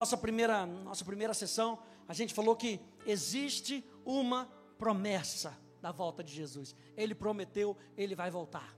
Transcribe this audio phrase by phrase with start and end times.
[0.00, 1.78] nossa primeira, nossa primeira sessão,
[2.08, 4.46] a gente falou que existe uma
[4.78, 6.74] promessa da volta de Jesus.
[6.96, 8.74] Ele prometeu, ele vai voltar.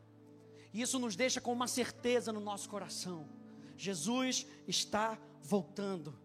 [0.72, 3.28] E isso nos deixa com uma certeza no nosso coração.
[3.76, 6.18] Jesus está voltando.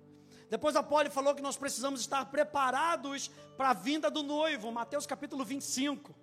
[0.49, 5.05] Depois a Poli falou que nós precisamos estar preparados para a vinda do noivo, Mateus
[5.05, 6.15] capítulo 25.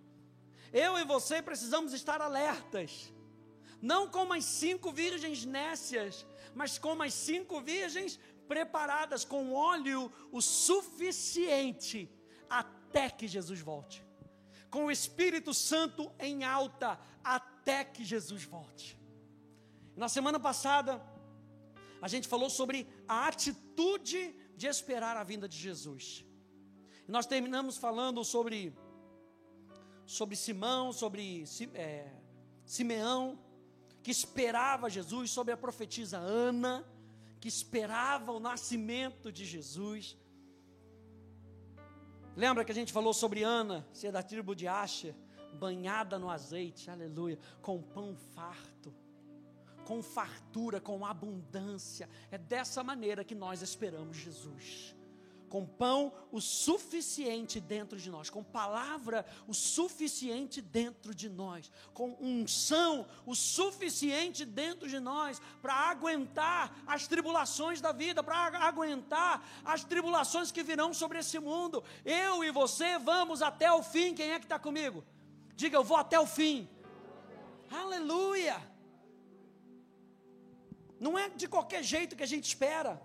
[0.73, 3.13] Eu e você precisamos estar alertas.
[3.81, 8.19] Não como as cinco virgens nécias, mas como as cinco virgens
[8.49, 12.11] preparadas com óleo o suficiente
[12.49, 14.05] até que Jesus volte.
[14.71, 18.99] Com o Espírito Santo em alta até que Jesus volte.
[19.97, 21.01] Na semana passada,
[22.03, 26.25] a gente falou sobre a atitude de esperar a vinda de Jesus.
[27.07, 28.75] E nós terminamos falando sobre
[30.07, 32.13] sobre Simão, sobre é,
[32.67, 33.39] Simeão,
[34.03, 36.85] que esperava Jesus, sobre a profetisa Ana,
[37.45, 40.17] que esperava o nascimento de Jesus.
[42.35, 45.15] Lembra que a gente falou sobre Ana, ser da tribo de Asher,
[45.53, 48.95] banhada no azeite, aleluia, com pão farto,
[49.85, 52.09] com fartura, com abundância.
[52.31, 54.94] É dessa maneira que nós esperamos Jesus
[55.55, 62.17] com pão o suficiente dentro de nós, com palavra o suficiente dentro de nós, com
[62.21, 69.85] unção o suficiente dentro de nós para aguentar as tribulações da vida, para aguentar as
[69.85, 71.85] tribulações que virão sobre esse mundo.
[72.05, 74.13] Eu e você vamos até o fim.
[74.13, 75.05] Quem é que está comigo?
[75.55, 76.69] Diga, eu vou até o fim.
[77.71, 78.61] Aleluia!
[80.99, 83.01] Não é de qualquer jeito que a gente espera.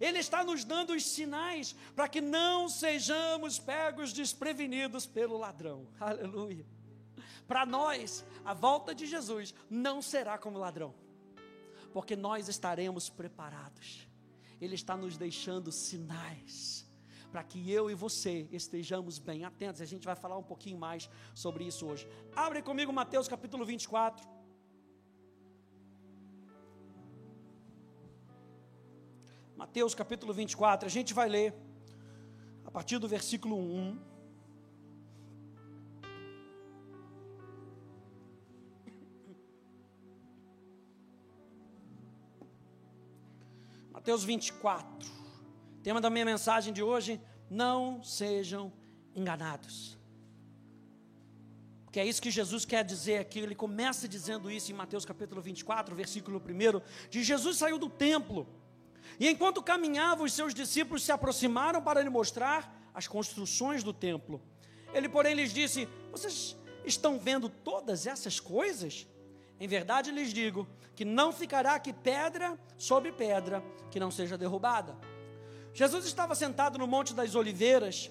[0.00, 5.86] Ele está nos dando os sinais para que não sejamos pegos desprevenidos pelo ladrão.
[6.00, 6.66] Aleluia.
[7.46, 10.94] Para nós, a volta de Jesus não será como ladrão,
[11.92, 14.08] porque nós estaremos preparados.
[14.60, 16.86] Ele está nos deixando sinais
[17.30, 19.82] para que eu e você estejamos bem atentos.
[19.82, 22.08] A gente vai falar um pouquinho mais sobre isso hoje.
[22.34, 24.35] Abre comigo Mateus capítulo 24.
[29.66, 31.52] Mateus capítulo 24, a gente vai ler
[32.64, 33.98] a partir do versículo 1.
[43.92, 45.10] Mateus 24.
[45.82, 48.72] Tema da minha mensagem de hoje: não sejam
[49.14, 49.98] enganados.
[51.84, 53.40] Porque é isso que Jesus quer dizer aqui.
[53.40, 57.10] Ele começa dizendo isso em Mateus capítulo 24, versículo 1.
[57.10, 58.46] De Jesus saiu do templo
[59.18, 64.40] e enquanto caminhava, os seus discípulos se aproximaram para lhe mostrar as construções do templo.
[64.92, 69.06] Ele, porém, lhes disse: Vocês estão vendo todas essas coisas?
[69.58, 74.96] Em verdade lhes digo que não ficará aqui pedra sobre pedra que não seja derrubada.
[75.72, 78.10] Jesus estava sentado no Monte das Oliveiras,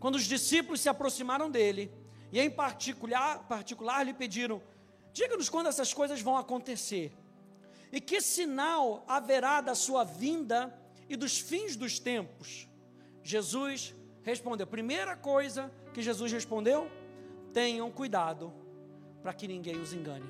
[0.00, 1.92] quando os discípulos se aproximaram dele
[2.32, 4.62] e, em particular, particular lhe pediram:
[5.12, 7.12] Diga-nos quando essas coisas vão acontecer
[7.94, 10.76] e que sinal haverá da sua vinda
[11.08, 12.68] e dos fins dos tempos?
[13.22, 13.94] Jesus
[14.24, 14.66] respondeu.
[14.66, 16.90] Primeira coisa que Jesus respondeu:
[17.52, 18.52] tenham cuidado
[19.22, 20.28] para que ninguém os engane.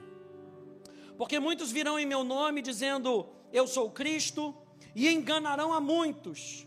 [1.16, 4.54] Porque muitos virão em meu nome dizendo: Eu sou Cristo,
[4.94, 6.66] e enganarão a muitos.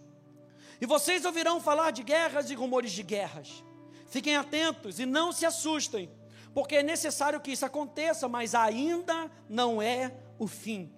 [0.81, 3.63] E vocês ouvirão falar de guerras e rumores de guerras.
[4.07, 6.09] Fiquem atentos e não se assustem,
[6.53, 10.93] porque é necessário que isso aconteça, mas ainda não é o fim.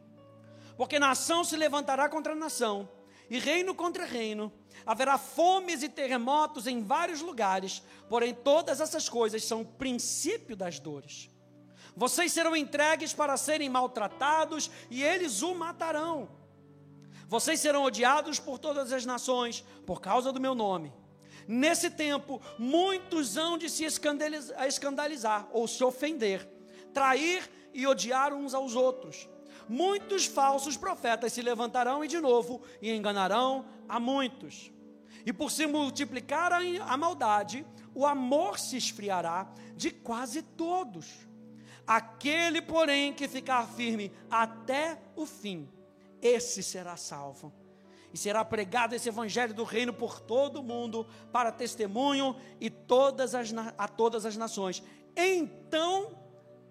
[0.78, 2.90] Porque nação se levantará contra nação,
[3.30, 4.52] e reino contra reino.
[4.86, 10.80] Haverá fomes e terremotos em vários lugares, porém todas essas coisas são o princípio das
[10.80, 11.30] dores.
[11.96, 16.30] Vocês serão entregues para serem maltratados, e eles o matarão.
[17.28, 20.94] Vocês serão odiados por todas as nações, por causa do meu nome.
[21.52, 26.48] Nesse tempo, muitos hão de se escandalizar, ou se ofender,
[26.94, 29.28] trair e odiar uns aos outros
[29.70, 34.72] muitos falsos profetas se levantarão e de novo e enganarão a muitos.
[35.24, 41.28] E por se multiplicar a maldade, o amor se esfriará de quase todos.
[41.86, 45.70] Aquele, porém, que ficar firme até o fim,
[46.22, 47.54] esse será salvo.
[48.14, 53.36] E será pregado esse evangelho do reino por todo o mundo, para testemunho e todas
[53.36, 54.84] as, a todas as nações.
[55.16, 56.18] Então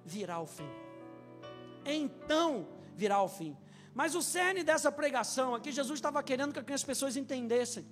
[0.04, 0.68] virá o fim.
[1.84, 3.56] Então virá ao fim.
[3.94, 7.86] Mas o cerne dessa pregação aqui, Jesus estava querendo que as pessoas entendessem.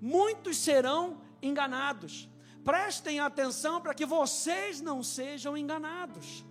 [0.00, 2.28] Muitos serão enganados.
[2.64, 6.44] Prestem atenção para que vocês não sejam enganados.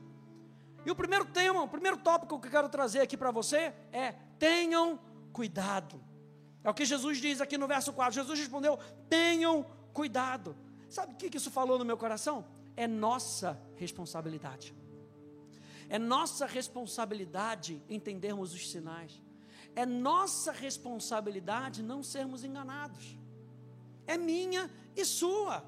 [0.86, 4.14] E o primeiro tema, o primeiro tópico que eu quero trazer aqui para você é:
[4.40, 5.00] tenham
[5.38, 5.96] cuidado.
[6.64, 8.16] É o que Jesus diz aqui no verso 4.
[8.16, 9.64] Jesus respondeu: tenham
[9.94, 10.56] cuidado.
[10.90, 12.44] Sabe o que isso falou no meu coração?
[12.76, 14.74] É nossa responsabilidade.
[15.90, 19.22] É nossa responsabilidade entendermos os sinais.
[19.76, 23.16] É nossa responsabilidade não sermos enganados.
[24.08, 24.64] É minha
[24.96, 25.64] e sua.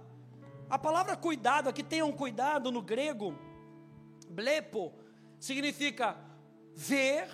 [0.67, 3.37] A palavra cuidado, aqui tenham cuidado no grego,
[4.29, 4.93] blepo,
[5.39, 6.17] significa
[6.75, 7.29] ver,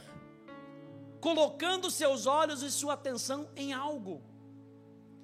[1.26, 4.16] colocando seus olhos e sua atenção em algo.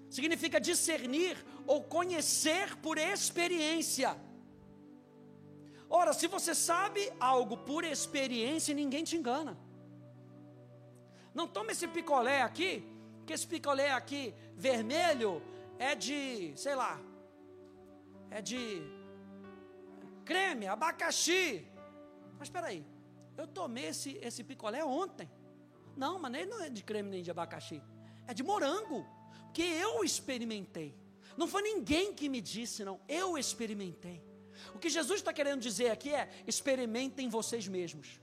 [0.10, 1.36] Significa discernir
[1.68, 4.10] ou conhecer por experiência.
[5.88, 9.56] Ora, se você sabe algo por experiência, ninguém te engana.
[11.36, 12.72] Não tome esse picolé aqui,
[13.28, 15.32] que esse picolé aqui vermelho
[15.78, 17.00] é de, sei lá,
[18.32, 18.64] é de
[20.26, 21.44] creme, abacaxi.
[22.40, 22.84] Mas espera aí,
[23.38, 25.30] eu tomei esse, esse picolé ontem.
[25.96, 27.82] Não, mas ele não é de creme nem de abacaxi.
[28.28, 29.06] É de morango.
[29.46, 30.96] Porque eu experimentei.
[31.38, 33.00] Não foi ninguém que me disse, não.
[33.08, 34.24] Eu experimentei.
[34.74, 38.20] O que Jesus está querendo dizer aqui é: experimentem vocês mesmos.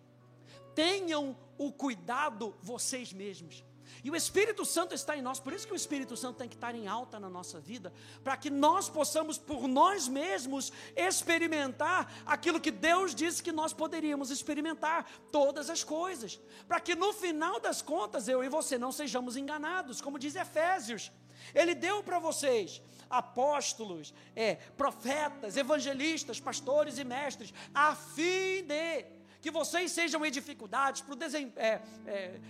[0.75, 3.65] Tenham o cuidado vocês mesmos.
[4.05, 6.55] E o Espírito Santo está em nós, por isso que o Espírito Santo tem que
[6.55, 7.93] estar em alta na nossa vida,
[8.23, 14.31] para que nós possamos por nós mesmos experimentar aquilo que Deus disse que nós poderíamos
[14.31, 19.37] experimentar, todas as coisas, para que no final das contas eu e você não sejamos
[19.37, 21.11] enganados, como diz Efésios.
[21.55, 29.51] Ele deu para vocês apóstolos, é, profetas, evangelistas, pastores e mestres, a fim de que
[29.51, 32.41] vocês sejam em dificuldades, para desen, é, é,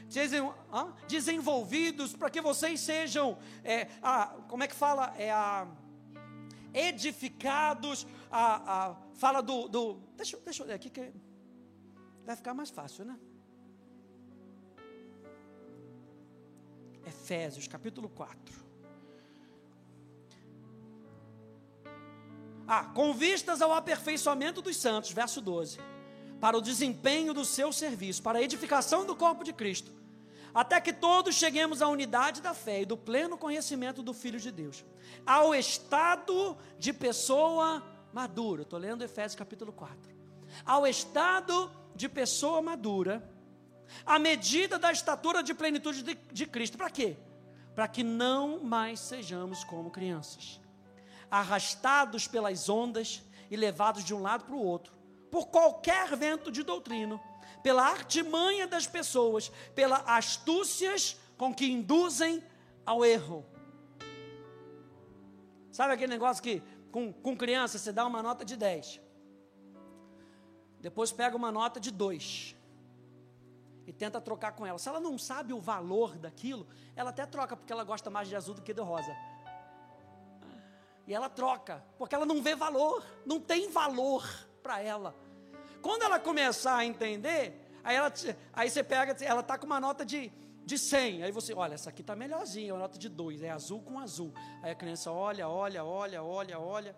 [1.06, 5.14] desenvolvidos, para que vocês sejam, é, a, como é que fala?
[5.18, 5.66] É a,
[6.72, 11.12] edificados, a, a, fala do, do deixa, deixa eu ler aqui que
[12.24, 13.18] vai ficar mais fácil, né?
[17.06, 18.68] Efésios capítulo 4.
[22.66, 25.78] Ah, com vistas ao aperfeiçoamento dos santos, verso 12
[26.40, 29.92] para o desempenho do seu serviço, para a edificação do corpo de Cristo,
[30.54, 34.50] até que todos cheguemos à unidade da fé e do pleno conhecimento do Filho de
[34.50, 34.84] Deus,
[35.26, 37.82] ao estado de pessoa
[38.12, 38.62] madura.
[38.62, 39.96] Estou lendo Efésios capítulo 4.
[40.64, 43.28] Ao estado de pessoa madura,
[44.06, 46.78] à medida da estatura de plenitude de, de Cristo.
[46.78, 47.16] Para quê?
[47.74, 50.60] Para que não mais sejamos como crianças,
[51.30, 54.97] arrastados pelas ondas e levados de um lado para o outro
[55.30, 57.20] por qualquer vento de doutrina,
[57.62, 62.42] pela artimanha das pessoas, pelas astúcias com que induzem
[62.84, 63.44] ao erro.
[65.70, 69.00] Sabe aquele negócio que com, com criança você dá uma nota de 10,
[70.80, 72.56] depois pega uma nota de 2
[73.86, 74.78] e tenta trocar com ela.
[74.78, 78.36] Se ela não sabe o valor daquilo, ela até troca porque ela gosta mais de
[78.36, 79.14] azul do que de rosa.
[81.06, 84.26] E ela troca, porque ela não vê valor, não tem valor
[84.68, 85.16] para ela.
[85.80, 88.12] Quando ela começar a entender, aí, ela,
[88.52, 90.30] aí você pega, ela está com uma nota de,
[90.62, 91.22] de 100.
[91.22, 93.98] Aí você, olha, essa aqui está melhorzinha, é uma nota de 2, é azul com
[93.98, 94.30] azul.
[94.62, 96.94] Aí a criança olha, olha, olha, olha, olha.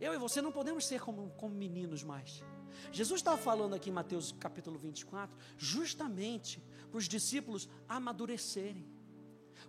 [0.00, 2.42] Eu e você não podemos ser como, como meninos mais.
[2.90, 8.86] Jesus estava falando aqui em Mateus capítulo 24, justamente para os discípulos amadurecerem,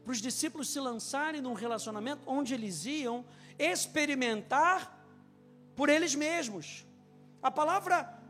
[0.02, 3.26] para os discípulos se lançarem num relacionamento onde eles iam
[3.57, 4.98] experimentar
[5.80, 6.86] por eles mesmos.
[7.42, 8.21] A palavra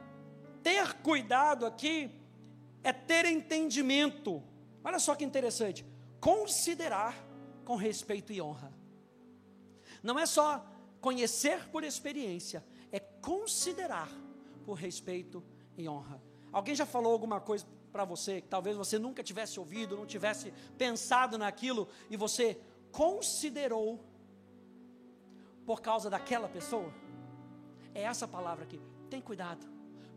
[0.62, 2.12] ter cuidado aqui
[2.84, 4.44] é ter entendimento.
[4.84, 5.84] Olha só que interessante.
[6.20, 7.16] Considerar
[7.66, 8.72] com respeito e honra.
[10.04, 10.64] Não é só
[11.02, 14.12] conhecer por experiência, é considerar
[14.64, 15.44] por respeito
[15.76, 16.22] e honra.
[16.52, 20.54] Alguém já falou alguma coisa para você que talvez você nunca tivesse ouvido, não tivesse
[20.78, 24.00] pensado naquilo e você considerou
[25.66, 26.94] por causa daquela pessoa?
[27.94, 28.80] É essa palavra aqui.
[29.10, 29.68] Tem cuidado.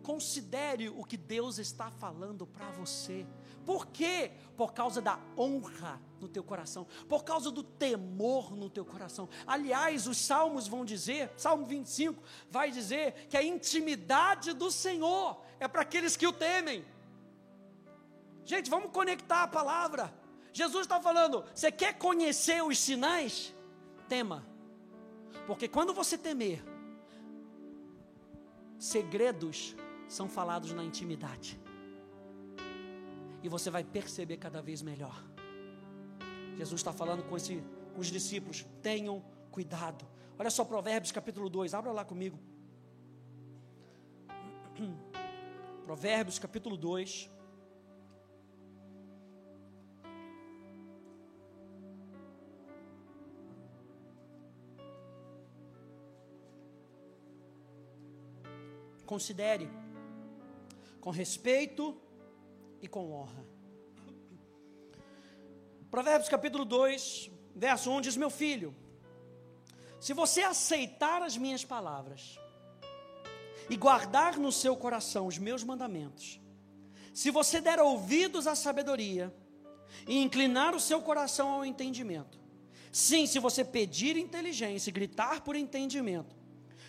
[0.02, 3.24] Considere o que Deus está falando para você.
[3.64, 4.32] Por quê?
[4.56, 9.28] Por causa da honra no teu coração, por causa do temor no teu coração.
[9.46, 15.68] Aliás, os salmos vão dizer, Salmo 25 vai dizer que a intimidade do Senhor é
[15.68, 16.84] para aqueles que o temem.
[18.44, 20.12] Gente, vamos conectar a palavra.
[20.52, 23.54] Jesus está falando, você quer conhecer os sinais?
[24.08, 24.44] Tema.
[25.46, 26.62] Porque quando você temer,
[28.82, 29.76] segredos
[30.08, 31.58] são falados na intimidade.
[33.40, 35.22] E você vai perceber cada vez melhor.
[36.56, 37.62] Jesus está falando com, esse,
[37.94, 40.04] com os discípulos: tenham cuidado.
[40.36, 42.38] Olha só Provérbios capítulo 2, abra lá comigo.
[45.84, 47.30] Provérbios capítulo 2.
[59.12, 59.68] Considere
[60.98, 61.94] com respeito
[62.80, 63.44] e com honra.
[65.90, 68.74] Provérbios capítulo 2, verso 1 diz: Meu filho,
[70.00, 72.38] se você aceitar as minhas palavras
[73.68, 76.40] e guardar no seu coração os meus mandamentos,
[77.12, 79.30] se você der ouvidos à sabedoria
[80.08, 82.40] e inclinar o seu coração ao entendimento,
[82.90, 86.41] sim, se você pedir inteligência e gritar por entendimento,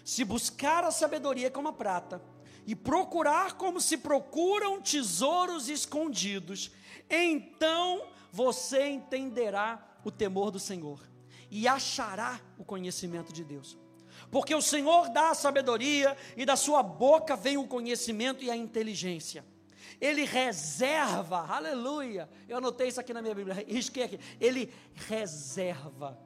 [0.04, 2.22] se buscar a sabedoria como a prata
[2.66, 6.72] e procurar como se procuram tesouros escondidos,
[7.10, 11.00] então você entenderá o temor do Senhor
[11.50, 13.78] e achará o conhecimento de Deus.
[14.32, 18.56] Porque o Senhor dá a sabedoria e da sua boca vem o conhecimento e a
[18.56, 19.46] inteligência.
[20.02, 22.30] Ele reserva, aleluia.
[22.48, 24.20] Eu anotei isso aqui na minha Bíblia, risquei aqui.
[24.40, 24.74] Ele
[25.08, 26.20] reserva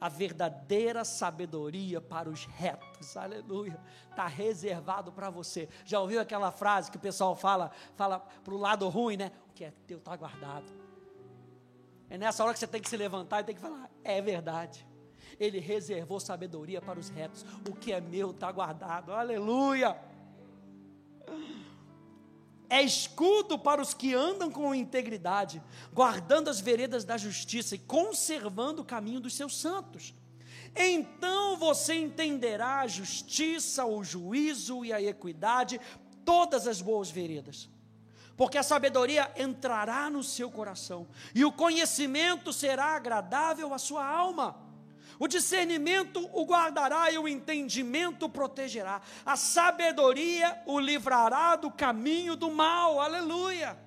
[0.00, 3.78] a verdadeira sabedoria para os retos, aleluia.
[4.10, 5.68] Está reservado para você.
[5.84, 9.32] Já ouviu aquela frase que o pessoal fala, fala para o lado ruim, né?
[9.50, 10.66] O que é teu está guardado.
[12.08, 14.86] É nessa hora que você tem que se levantar e tem que falar: é verdade.
[15.38, 17.44] Ele reservou sabedoria para os retos.
[17.68, 19.12] O que é meu está guardado.
[19.12, 19.96] Aleluia.
[22.68, 28.82] É escudo para os que andam com integridade, guardando as veredas da justiça e conservando
[28.82, 30.14] o caminho dos seus santos.
[30.76, 35.80] Então você entenderá a justiça, o juízo e a equidade,
[36.24, 37.68] todas as boas veredas
[38.38, 44.67] porque a sabedoria entrará no seu coração, e o conhecimento será agradável à sua alma.
[45.18, 49.00] O discernimento o guardará e o entendimento o protegerá.
[49.24, 53.78] A sabedoria o livrará do caminho do mal, aleluia.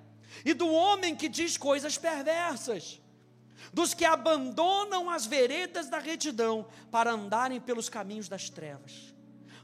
[0.44, 3.00] E do homem que diz coisas perversas,
[3.72, 9.11] dos que abandonam as veredas da retidão para andarem pelos caminhos das trevas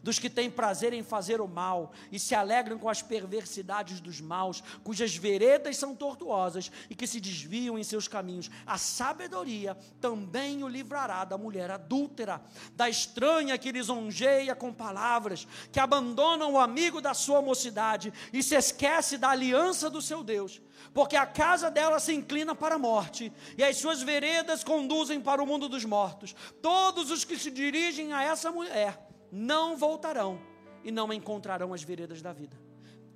[0.09, 4.23] dos que têm prazer em fazer o mal e se alegram com as perversidades dos
[4.23, 8.51] maus, cujas veredas são tortuosas e que se desviam em seus caminhos.
[8.67, 12.41] A sabedoria também o livrará da mulher adúltera,
[12.73, 18.55] da estranha que lisonjeia com palavras, que abandona o amigo da sua mocidade e se
[18.55, 20.59] esquece da aliança do seu Deus
[20.95, 25.43] porque a casa dela se inclina para a morte, e as suas veredas conduzem para
[25.43, 26.35] o mundo dos mortos.
[26.63, 30.41] Todos os que se dirigem a essa mulher não voltarão
[30.83, 32.57] e não encontrarão as veredas da vida.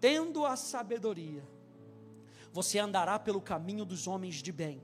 [0.01, 1.43] Tendo a sabedoria,
[2.53, 4.83] você andará pelo caminho dos homens de bem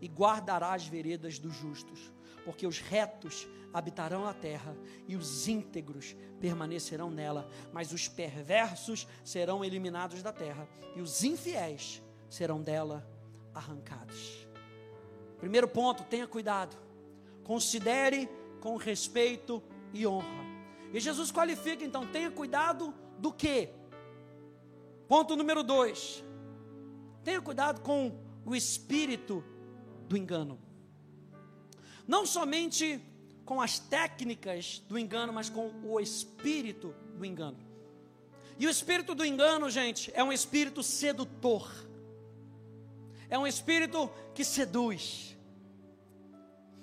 [0.00, 2.12] e guardará as veredas dos justos,
[2.44, 9.64] porque os retos habitarão a terra e os íntegros permanecerão nela, mas os perversos serão
[9.64, 13.08] eliminados da terra e os infiéis serão dela
[13.54, 14.46] arrancados.
[15.38, 16.76] Primeiro ponto, tenha cuidado.
[17.44, 18.28] Considere
[18.60, 20.47] com respeito e honra
[20.92, 23.68] e Jesus qualifica, então, tenha cuidado do que?
[25.06, 26.24] Ponto número dois.
[27.22, 29.44] Tenha cuidado com o espírito
[30.08, 30.58] do engano.
[32.06, 33.00] Não somente
[33.44, 37.58] com as técnicas do engano, mas com o espírito do engano.
[38.58, 41.70] E o espírito do engano, gente, é um espírito sedutor.
[43.30, 45.36] É um espírito que seduz.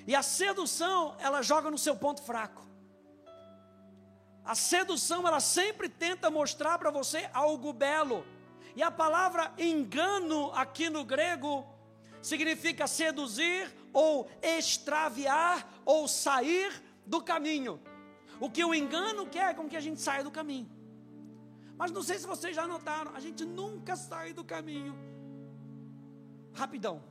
[0.08, 2.66] E a sedução, ela joga no seu ponto fraco.
[4.46, 8.24] A sedução, ela sempre tenta mostrar para você algo belo.
[8.76, 11.66] E a palavra engano aqui no grego
[12.22, 16.72] significa seduzir ou extraviar ou sair
[17.06, 17.82] do caminho.
[18.40, 20.70] O que o engano quer é com que a gente saia do caminho.
[21.78, 24.96] Mas não sei se vocês já notaram, a gente nunca sai do caminho.
[26.54, 27.04] Rapidão.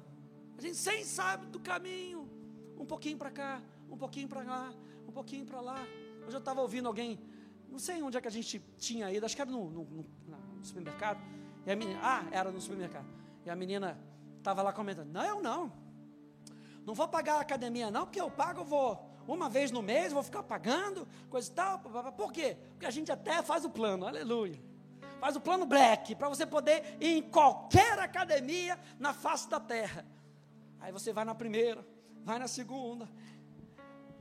[0.56, 2.28] A gente sempre sabe do caminho.
[2.78, 4.74] Um pouquinho para cá, um pouquinho para lá,
[5.08, 5.86] um pouquinho para lá.
[6.26, 7.18] Hoje eu estava ouvindo alguém,
[7.70, 10.04] não sei onde é que a gente tinha ido, acho que era no, no, no,
[10.56, 11.20] no supermercado.
[11.66, 13.06] E a menina, ah, era no supermercado.
[13.44, 13.98] E a menina
[14.38, 15.72] estava lá comentando: Não, eu não.
[16.84, 20.12] Não vou pagar a academia, não, porque eu pago, eu vou uma vez no mês,
[20.12, 21.78] vou ficar pagando, coisa e tal.
[21.78, 22.56] Por quê?
[22.72, 24.60] Porque a gente até faz o plano, aleluia.
[25.18, 30.04] Faz o plano black, para você poder ir em qualquer academia na face da terra.
[30.78, 31.86] Aí você vai na primeira,
[32.22, 33.08] vai na segunda.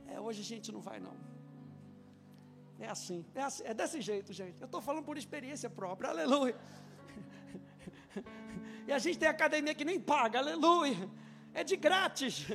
[0.06, 1.33] É, hoje a gente não vai, não.
[2.78, 4.60] É assim, é assim, é desse jeito, gente.
[4.60, 6.56] Eu estou falando por experiência própria, aleluia.
[8.86, 11.08] E a gente tem academia que nem paga, aleluia.
[11.52, 12.46] É de grátis.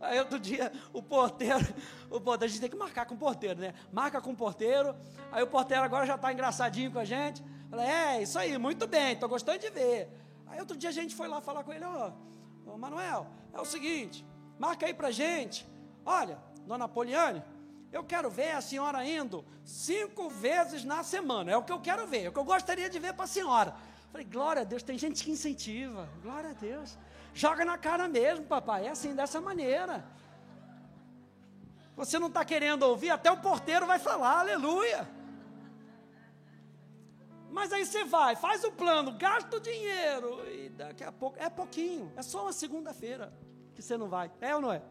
[0.00, 1.66] Aí outro dia o porteiro,
[2.08, 3.74] o porteiro, a gente tem que marcar com o porteiro, né?
[3.92, 4.96] Marca com o porteiro.
[5.30, 7.42] Aí o porteiro agora já está engraçadinho com a gente.
[7.68, 10.08] Falei, é, isso aí, muito bem, estou gostando de ver.
[10.46, 12.12] Aí outro dia a gente foi lá falar com ele, ó,
[12.66, 14.24] oh, Manuel, é o seguinte,
[14.58, 15.68] marca aí pra gente.
[16.04, 17.42] Olha, dona Poliane,
[17.92, 21.50] Eu quero ver a senhora indo cinco vezes na semana.
[21.50, 23.28] É o que eu quero ver, é o que eu gostaria de ver para a
[23.28, 23.74] senhora.
[24.10, 26.08] Falei, glória a Deus, tem gente que incentiva.
[26.22, 26.98] Glória a Deus.
[27.34, 28.86] Joga na cara mesmo, papai.
[28.86, 30.04] É assim, dessa maneira.
[31.96, 35.08] Você não está querendo ouvir, até o porteiro vai falar, aleluia.
[37.50, 41.48] Mas aí você vai, faz o plano, gasta o dinheiro, e daqui a pouco, é
[41.48, 43.32] pouquinho, é só uma segunda-feira
[43.74, 44.82] que você não vai, é ou não é?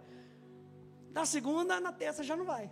[1.12, 2.70] Na segunda, na terça já não vai.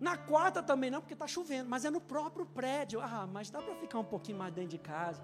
[0.00, 3.00] Na quarta também não, porque está chovendo, mas é no próprio prédio.
[3.00, 5.22] Ah, mas dá para ficar um pouquinho mais dentro de casa.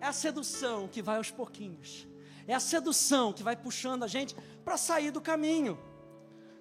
[0.00, 2.06] É a sedução que vai aos pouquinhos.
[2.46, 5.78] É a sedução que vai puxando a gente para sair do caminho.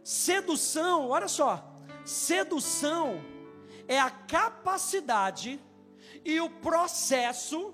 [0.04, 1.76] Sedução, olha só.
[2.04, 3.22] Sedução
[3.88, 5.60] é a capacidade
[6.26, 7.74] e o processo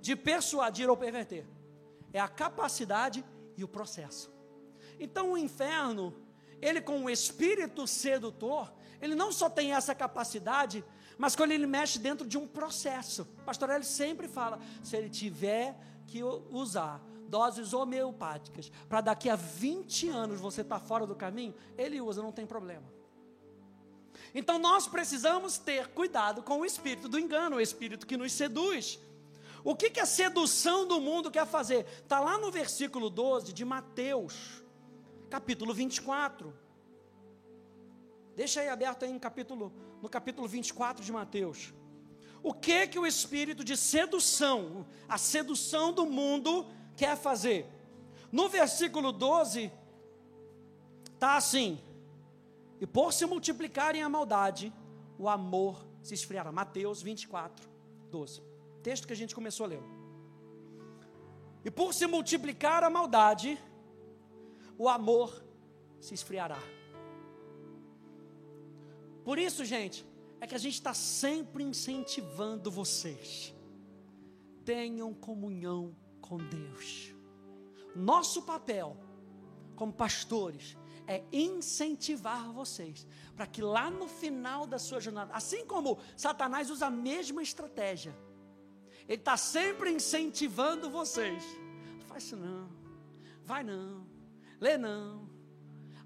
[0.00, 1.46] de persuadir ou perverter.
[2.12, 3.24] É a capacidade
[3.56, 4.32] e o processo.
[5.00, 6.14] Então o inferno,
[6.60, 10.84] ele com o espírito sedutor, ele não só tem essa capacidade,
[11.18, 13.26] mas quando ele mexe dentro de um processo.
[13.44, 20.08] Pastor ele sempre fala, se ele tiver que usar doses homeopáticas para daqui a 20
[20.08, 22.84] anos você estar tá fora do caminho, ele usa, não tem problema.
[24.34, 28.98] Então nós precisamos ter cuidado com o espírito do engano, o espírito que nos seduz.
[29.62, 31.86] O que, que a sedução do mundo quer fazer?
[32.02, 34.62] Está lá no versículo 12 de Mateus,
[35.30, 36.54] capítulo 24.
[38.36, 41.72] Deixa aí aberto aí no capítulo, no capítulo 24 de Mateus.
[42.42, 46.66] O que que o espírito de sedução, a sedução do mundo
[46.96, 47.66] quer fazer?
[48.30, 49.72] No versículo 12
[51.18, 51.80] tá assim:
[52.80, 54.72] e por se multiplicarem a maldade,
[55.18, 56.52] o amor se esfriará.
[56.52, 57.66] Mateus 24,
[58.10, 58.42] 12.
[58.82, 59.82] Texto que a gente começou a ler.
[61.64, 63.58] E por se multiplicar a maldade,
[64.78, 65.44] o amor
[66.00, 66.62] se esfriará.
[69.24, 70.06] Por isso, gente,
[70.40, 73.54] é que a gente está sempre incentivando vocês.
[74.64, 77.14] Tenham comunhão com Deus.
[77.94, 78.96] Nosso papel,
[79.74, 83.06] como pastores, é incentivar vocês
[83.36, 88.14] para que lá no final da sua jornada, assim como Satanás usa a mesma estratégia,
[89.06, 91.42] ele está sempre incentivando vocês.
[91.98, 92.70] Não faz isso não,
[93.44, 94.06] vai não,
[94.60, 95.28] lê não.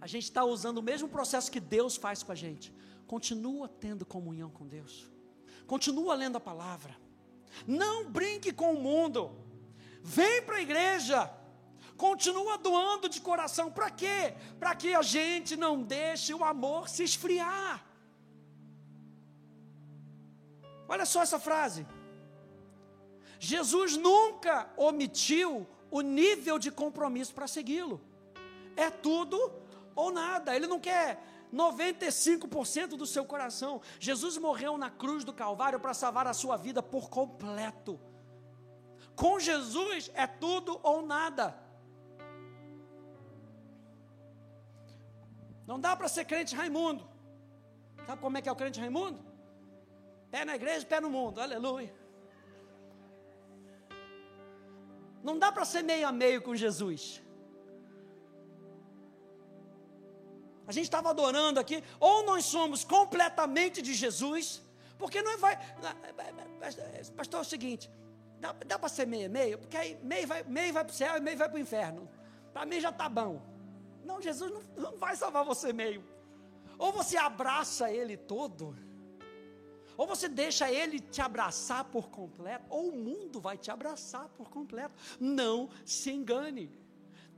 [0.01, 2.73] A gente está usando o mesmo processo que Deus faz com a gente.
[3.07, 5.11] Continua tendo comunhão com Deus.
[5.67, 6.97] Continua lendo a palavra.
[7.67, 9.37] Não brinque com o mundo.
[10.03, 11.39] Vem para a igreja
[11.99, 13.71] continua doando de coração.
[13.71, 14.35] Para quê?
[14.59, 17.85] Para que a gente não deixe o amor se esfriar.
[20.89, 21.87] Olha só essa frase.
[23.39, 28.01] Jesus nunca omitiu o nível de compromisso para segui-lo.
[28.79, 29.37] É tudo
[29.97, 30.55] ou nada.
[30.55, 31.21] Ele não quer
[31.53, 33.81] 95% do seu coração.
[33.99, 38.01] Jesus morreu na cruz do Calvário para salvar a sua vida por completo.
[39.17, 41.59] Com Jesus é tudo ou nada.
[45.67, 47.05] Não dá para ser crente Raimundo.
[48.07, 49.21] Sabe como é que é o crente Raimundo?
[50.31, 51.41] Pé na igreja, pé no mundo.
[51.41, 51.93] Aleluia.
[55.21, 57.21] Não dá para ser meio a meio com Jesus.
[60.69, 64.63] A gente estava adorando aqui, ou nós somos completamente de Jesus,
[64.99, 65.59] porque não vai.
[67.17, 67.91] Pastor, é o seguinte,
[68.39, 70.95] dá, dá para ser meio a meio, porque aí meio vai, meio vai para o
[70.95, 72.07] céu e meio vai para o inferno.
[72.53, 73.41] Para mim já está bom.
[74.05, 76.05] Não, Jesus não, não vai salvar você meio.
[76.77, 78.77] Ou você abraça Ele todo,
[79.97, 84.51] ou você deixa Ele te abraçar por completo, ou o mundo vai te abraçar por
[84.51, 84.95] completo.
[85.19, 86.71] Não se engane.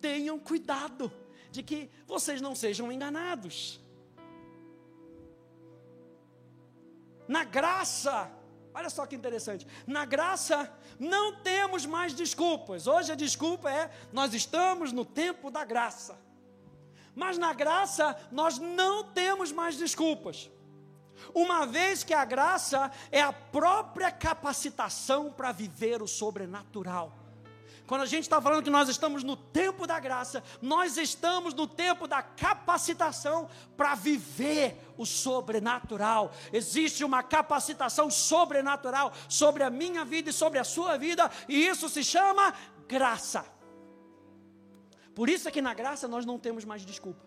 [0.01, 1.13] Tenham cuidado
[1.51, 3.81] de que vocês não sejam enganados.
[7.27, 8.31] Na graça,
[8.75, 9.67] olha só que interessante.
[9.87, 12.87] Na graça não temos mais desculpas.
[12.87, 16.19] Hoje a desculpa é: nós estamos no tempo da graça.
[17.15, 20.51] Mas na graça nós não temos mais desculpas.
[21.35, 27.20] Uma vez que a graça é a própria capacitação para viver o sobrenatural.
[27.91, 31.67] Quando a gente está falando que nós estamos no tempo da graça, nós estamos no
[31.67, 36.31] tempo da capacitação para viver o sobrenatural.
[36.53, 41.89] Existe uma capacitação sobrenatural sobre a minha vida e sobre a sua vida, e isso
[41.89, 42.55] se chama
[42.87, 43.45] graça.
[45.13, 47.27] Por isso é que na graça nós não temos mais desculpa.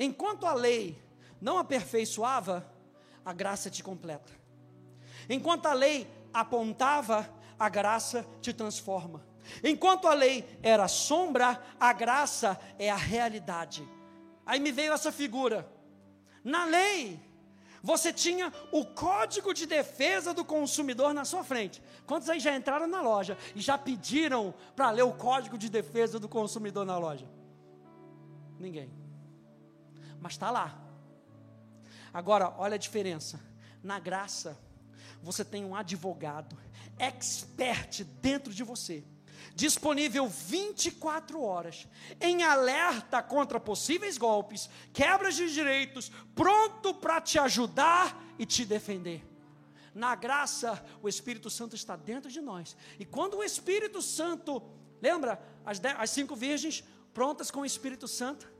[0.00, 1.00] Enquanto a lei
[1.40, 2.79] não aperfeiçoava,
[3.24, 4.32] a graça te completa.
[5.28, 7.28] Enquanto a lei apontava,
[7.58, 9.24] a graça te transforma.
[9.62, 13.86] Enquanto a lei era sombra, a graça é a realidade.
[14.46, 15.68] Aí me veio essa figura.
[16.42, 17.20] Na lei,
[17.82, 21.82] você tinha o código de defesa do consumidor na sua frente.
[22.06, 26.18] Quantos aí já entraram na loja e já pediram para ler o código de defesa
[26.18, 27.26] do consumidor na loja?
[28.58, 28.90] Ninguém.
[30.20, 30.79] Mas está lá.
[32.12, 33.40] Agora, olha a diferença.
[33.82, 34.58] Na graça,
[35.22, 36.56] você tem um advogado,
[36.98, 39.04] expert dentro de você
[39.54, 41.86] disponível 24 horas,
[42.20, 49.26] em alerta contra possíveis golpes, quebras de direitos, pronto para te ajudar e te defender.
[49.94, 52.76] Na graça, o Espírito Santo está dentro de nós.
[52.98, 54.62] E quando o Espírito Santo,
[55.02, 58.50] lembra as, as cinco virgens prontas com o Espírito Santo,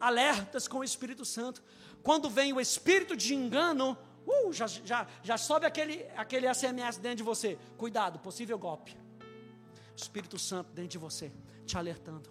[0.00, 1.62] alertas com o Espírito Santo.
[2.02, 7.18] Quando vem o espírito de engano, uh, já, já, já sobe aquele, aquele SMS dentro
[7.18, 7.58] de você.
[7.76, 8.96] Cuidado, possível golpe.
[9.96, 11.32] Espírito Santo dentro de você,
[11.64, 12.28] te alertando.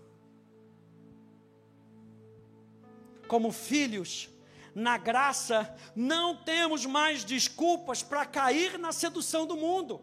[3.27, 4.29] Como filhos,
[4.75, 10.01] na graça, não temos mais desculpas para cair na sedução do mundo.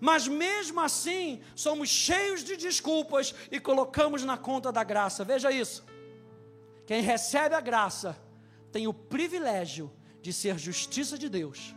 [0.00, 5.24] Mas mesmo assim, somos cheios de desculpas e colocamos na conta da graça.
[5.24, 5.84] Veja isso.
[6.88, 8.18] Quem recebe a graça
[8.72, 11.76] tem o privilégio de ser justiça de Deus,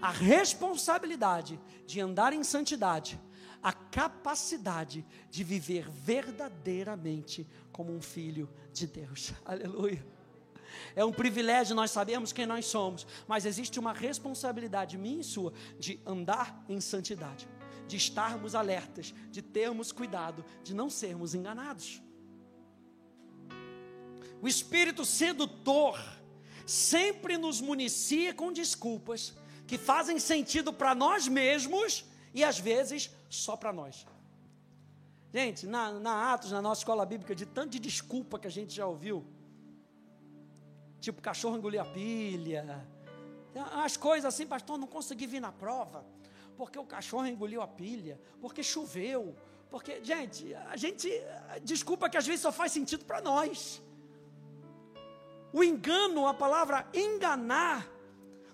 [0.00, 3.20] a responsabilidade de andar em santidade
[3.62, 9.32] a capacidade de viver verdadeiramente como um filho de Deus.
[9.46, 10.04] Aleluia.
[10.96, 15.52] É um privilégio, nós sabemos quem nós somos, mas existe uma responsabilidade minha e sua
[15.78, 17.46] de andar em santidade,
[17.86, 22.01] de estarmos alertas, de termos cuidado, de não sermos enganados.
[24.42, 25.96] O espírito sedutor
[26.66, 29.32] sempre nos municia com desculpas
[29.68, 34.04] que fazem sentido para nós mesmos e às vezes só para nós.
[35.32, 38.74] Gente, na, na Atos, na nossa escola bíblica, de tanto de desculpa que a gente
[38.74, 39.24] já ouviu,
[41.00, 42.84] tipo cachorro engolir a pilha,
[43.84, 46.04] as coisas assim, pastor, não consegui vir na prova,
[46.56, 49.36] porque o cachorro engoliu a pilha, porque choveu,
[49.70, 51.08] porque, gente, a gente,
[51.62, 53.80] desculpa que às vezes só faz sentido para nós.
[55.52, 57.86] O engano, a palavra enganar,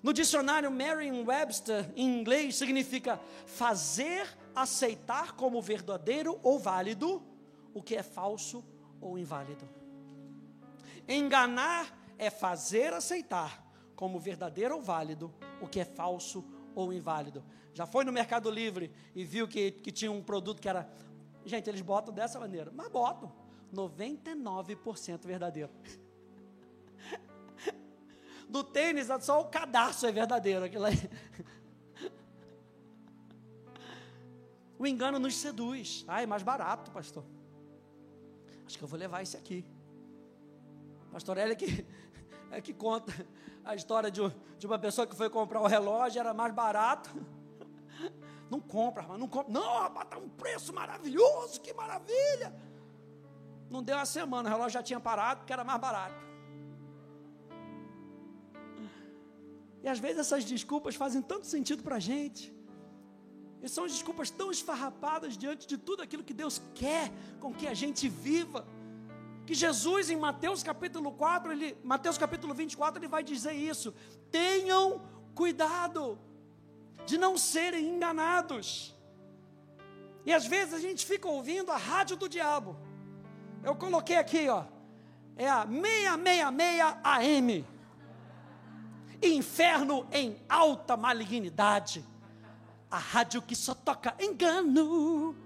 [0.02, 7.22] no dicionário Merriam-Webster, em inglês, significa fazer aceitar como verdadeiro ou válido
[7.72, 8.64] o que é falso
[9.00, 9.68] ou inválido.
[11.06, 17.44] Enganar é fazer aceitar como verdadeiro ou válido o que é falso ou inválido.
[17.72, 20.90] Já foi no Mercado Livre e viu que, que tinha um produto que era.
[21.44, 23.32] Gente, eles botam dessa maneira, mas botam
[23.72, 25.70] 99% verdadeiro.
[28.48, 30.64] Do tênis, só o cadastro é verdadeiro.
[30.64, 30.96] Aquilo aí.
[34.78, 36.04] O engano nos seduz.
[36.06, 37.24] Ah, é mais barato, pastor.
[38.64, 39.64] Acho que eu vou levar esse aqui.
[41.10, 41.84] Pastor é que,
[42.52, 43.12] é que conta
[43.64, 44.20] a história de,
[44.56, 47.10] de uma pessoa que foi comprar o um relógio, era mais barato.
[48.48, 49.52] Não compra, não compra.
[49.52, 52.50] Não, rapaz, está um preço maravilhoso, que maravilha.
[53.68, 56.27] Não deu uma semana, o relógio já tinha parado, porque era mais barato.
[59.82, 62.52] E às vezes essas desculpas fazem tanto sentido para a gente.
[63.62, 67.10] E são desculpas tão esfarrapadas diante de tudo aquilo que Deus quer
[67.40, 68.66] com que a gente viva.
[69.46, 73.94] Que Jesus, em Mateus capítulo 4, ele, Mateus capítulo 24, ele vai dizer isso.
[74.30, 75.02] Tenham
[75.34, 76.18] cuidado
[77.06, 78.94] de não serem enganados.
[80.26, 82.76] E às vezes a gente fica ouvindo a rádio do diabo.
[83.64, 84.64] Eu coloquei aqui, ó.
[85.36, 87.64] É a 666 AM.
[89.22, 92.04] Inferno em alta malignidade
[92.90, 95.36] a rádio que só toca engano.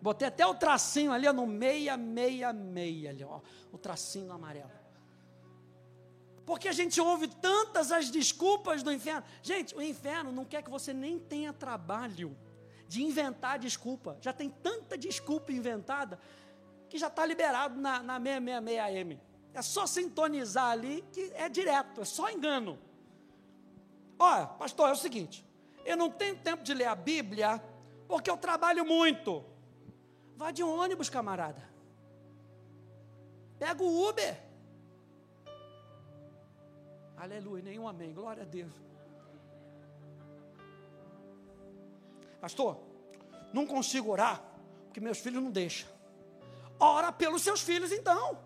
[0.00, 3.40] Botei até o tracinho ali ó, no meia, meia, meia ali, ó,
[3.72, 4.70] o tracinho amarelo.
[6.46, 9.24] Porque a gente ouve tantas as desculpas do inferno.
[9.42, 12.36] Gente, o inferno não quer que você nem tenha trabalho
[12.86, 14.16] de inventar desculpa.
[14.20, 16.18] Já tem tanta desculpa inventada
[16.88, 19.27] que já está liberado na, na 666 AM.
[19.54, 22.78] É só sintonizar ali que é direto, é só engano.
[24.18, 25.44] Olha, pastor, é o seguinte:
[25.84, 27.62] eu não tenho tempo de ler a Bíblia
[28.06, 29.44] porque eu trabalho muito.
[30.36, 31.62] Vá de ônibus, camarada.
[33.58, 34.40] Pega o Uber.
[37.16, 38.12] Aleluia, nenhum amém.
[38.14, 38.72] Glória a Deus.
[42.40, 42.78] Pastor,
[43.52, 44.40] não consigo orar
[44.84, 45.88] porque meus filhos não deixam.
[46.78, 48.38] Ora pelos seus filhos então.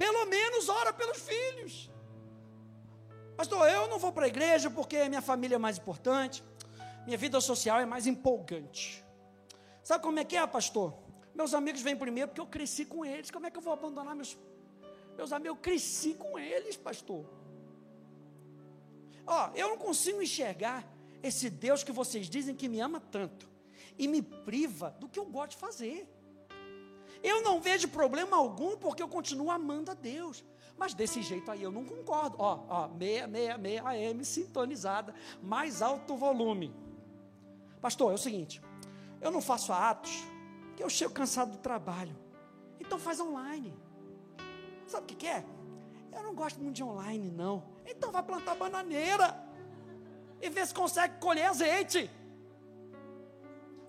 [0.00, 1.90] Pelo menos ora pelos filhos.
[3.36, 6.42] Pastor, eu não vou para a igreja porque minha família é mais importante.
[7.04, 9.04] minha vida social é mais empolgante.
[9.84, 10.94] Sabe como é que é, pastor?
[11.34, 13.30] Meus amigos vêm primeiro porque eu cresci com eles.
[13.30, 14.38] Como é que eu vou abandonar meus
[15.18, 15.58] meus amigos?
[15.58, 17.26] Eu cresci com eles, pastor.
[19.26, 20.82] Ó, eu não consigo enxergar
[21.22, 23.50] esse Deus que vocês dizem que me ama tanto
[23.98, 26.08] e me priva do que eu gosto de fazer.
[27.22, 30.44] Eu não vejo problema algum porque eu continuo amando a Deus.
[30.76, 32.36] Mas desse jeito aí eu não concordo.
[32.38, 36.74] Ó, ó, 666 AM sintonizada, mais alto volume.
[37.82, 38.62] Pastor, é o seguinte,
[39.20, 40.22] eu não faço atos,
[40.76, 42.16] que eu chego cansado do trabalho.
[42.78, 43.74] Então faz online.
[44.86, 45.44] Sabe o que, que é?
[46.12, 47.62] Eu não gosto muito de online, não.
[47.86, 49.38] Então vai plantar bananeira.
[50.40, 52.10] E ver se consegue colher azeite.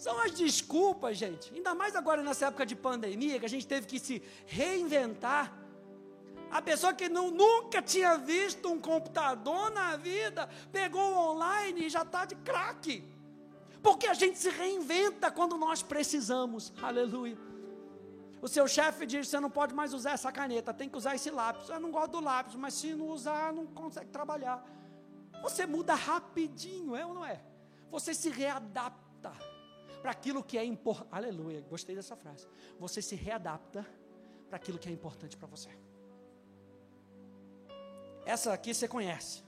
[0.02, 1.54] São as desculpas, gente.
[1.54, 5.56] Ainda mais agora nessa época de pandemia, que a gente teve que se reinventar.
[6.50, 12.02] A pessoa que não, nunca tinha visto um computador na vida, pegou online e já
[12.02, 13.08] está de craque.
[13.84, 16.74] Porque a gente se reinventa quando nós precisamos.
[16.82, 17.38] Aleluia.
[18.42, 21.30] O seu chefe diz: você não pode mais usar essa caneta, tem que usar esse
[21.30, 21.70] lápis.
[21.70, 24.66] Eu não gosto do lápis, mas se não usar, não consegue trabalhar.
[25.44, 27.40] Você muda rapidinho, é ou não é?
[27.92, 29.32] Você se readapta
[30.02, 31.10] para aquilo que é importante.
[31.12, 32.48] Aleluia, gostei dessa frase.
[32.80, 33.86] Você se readapta
[34.48, 35.70] para aquilo que é importante para você.
[38.26, 39.44] Essa aqui você conhece.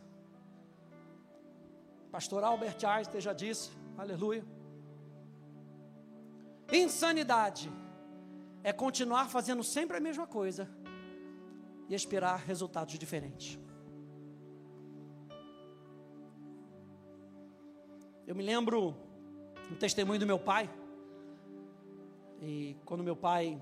[2.11, 4.43] Pastor Albert Einstein já disse Aleluia.
[6.71, 7.71] Insanidade
[8.63, 10.69] é continuar fazendo sempre a mesma coisa
[11.89, 13.59] e esperar resultados diferentes.
[18.25, 18.95] Eu me lembro
[19.71, 20.69] um testemunho do meu pai.
[22.41, 23.61] E quando meu pai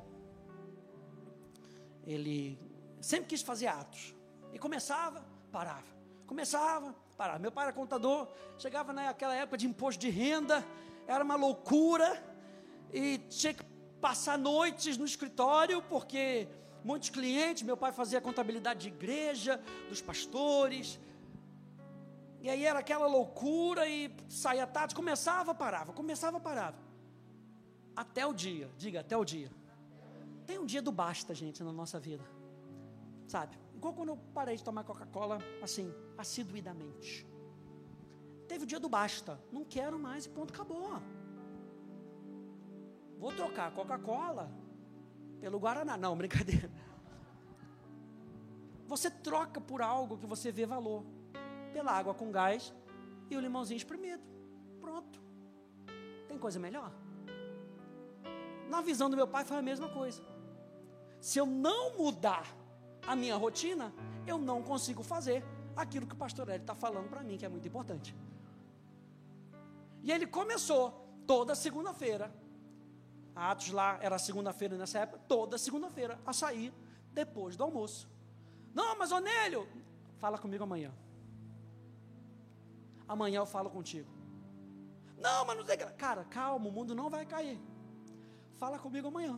[2.05, 2.57] ele
[2.99, 4.15] sempre quis fazer atos.
[4.53, 5.91] E começava, parava.
[6.25, 7.39] Começava, parar.
[7.39, 10.65] Meu pai era contador, chegava naquela época de imposto de renda,
[11.07, 12.23] era uma loucura,
[12.93, 13.63] e tinha que
[13.99, 16.47] passar noites no escritório, porque
[16.83, 20.99] muitos clientes, meu pai fazia contabilidade de igreja, dos pastores,
[22.41, 26.77] e aí era aquela loucura, e saía tarde, começava, parava, começava, parava.
[27.95, 29.51] Até o dia, diga, até o dia.
[30.45, 32.23] Tem um dia do basta, gente, na nossa vida.
[33.27, 33.57] Sabe?
[33.75, 37.27] Igual quando eu parei de tomar Coca-Cola, assim, assiduidamente.
[38.47, 39.39] Teve o dia do basta.
[39.51, 41.01] Não quero mais e ponto, acabou.
[43.17, 44.51] Vou trocar Coca-Cola
[45.39, 45.95] pelo Guaraná.
[45.95, 46.71] Não, brincadeira.
[48.87, 51.05] Você troca por algo que você vê valor.
[51.73, 52.73] Pela água com gás
[53.29, 54.23] e o limãozinho espremido.
[54.79, 55.21] Pronto.
[56.27, 56.91] Tem coisa melhor?
[58.69, 60.21] Na visão do meu pai foi a mesma coisa.
[61.19, 62.45] Se eu não mudar
[63.05, 63.93] a minha rotina,
[64.25, 65.43] eu não consigo fazer
[65.75, 68.15] aquilo que o pastor Hélio está falando para mim, que é muito importante.
[70.03, 72.33] E ele começou toda segunda-feira,
[73.35, 76.73] Atos lá era segunda-feira nessa época, toda segunda-feira, a sair
[77.11, 78.09] depois do almoço.
[78.73, 79.67] Não, mas Onélio,
[80.17, 80.91] fala comigo amanhã.
[83.13, 84.09] Amanhã eu falo contigo.
[85.25, 85.77] Não, mas não tem.
[86.05, 87.59] Cara, calma, o mundo não vai cair.
[88.57, 89.37] Fala comigo amanhã.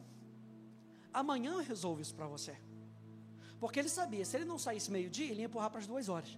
[1.12, 2.55] Amanhã eu resolvo isso para você.
[3.59, 6.38] Porque ele sabia, se ele não saísse meio-dia, ele ia empurrar para as duas horas.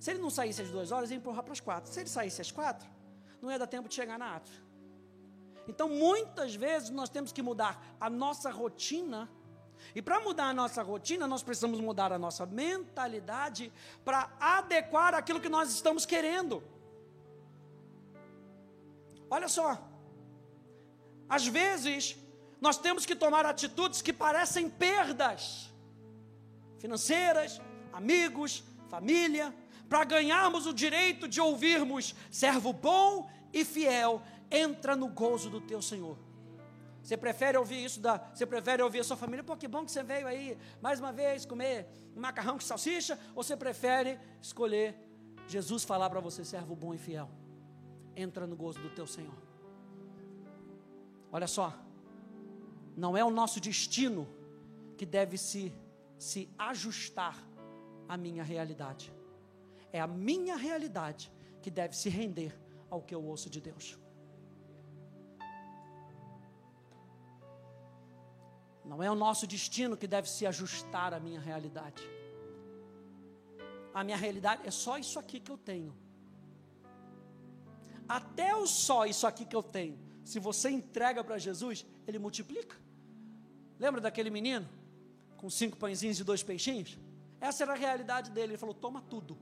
[0.00, 1.92] Se ele não saísse às duas horas, ia empurrar para as quatro.
[1.92, 2.88] Se ele saísse às quatro,
[3.40, 4.50] não ia dar tempo de chegar na ato.
[5.68, 9.30] Então, muitas vezes, nós temos que mudar a nossa rotina.
[9.94, 13.72] E para mudar a nossa rotina, nós precisamos mudar a nossa mentalidade
[14.04, 16.62] para adequar aquilo que nós estamos querendo.
[19.30, 19.82] Olha só.
[21.28, 22.16] Às vezes,
[22.60, 25.72] nós temos que tomar atitudes que parecem perdas
[26.78, 27.60] financeiras,
[27.92, 29.54] amigos, família,
[29.88, 35.80] para ganharmos o direito de ouvirmos: servo bom e fiel, entra no gozo do teu
[35.80, 36.18] Senhor.
[37.04, 38.16] Você prefere ouvir isso da.
[38.34, 39.44] Você prefere ouvir a sua família?
[39.44, 41.86] Pô, que bom que você veio aí mais uma vez comer
[42.16, 43.18] macarrão com salsicha?
[43.34, 44.96] Ou você prefere escolher
[45.46, 47.28] Jesus falar para você, servo bom e fiel?
[48.16, 49.36] Entra no gozo do teu Senhor.
[51.30, 51.78] Olha só.
[52.96, 54.26] Não é o nosso destino
[54.96, 55.72] que deve se
[56.18, 57.36] se ajustar
[58.08, 59.12] à minha realidade.
[59.92, 63.98] É a minha realidade que deve se render ao que eu ouço de Deus.
[68.84, 72.02] Não é o nosso destino que deve se ajustar à minha realidade.
[73.92, 75.94] A minha realidade é só isso aqui que eu tenho.
[78.08, 82.76] Até o só isso aqui que eu tenho, se você entrega para Jesus, ele multiplica.
[83.78, 84.68] Lembra daquele menino?
[85.44, 86.98] com cinco pãezinhos e dois peixinhos?
[87.38, 88.52] Essa era a realidade dele.
[88.52, 89.36] Ele falou: toma tudo.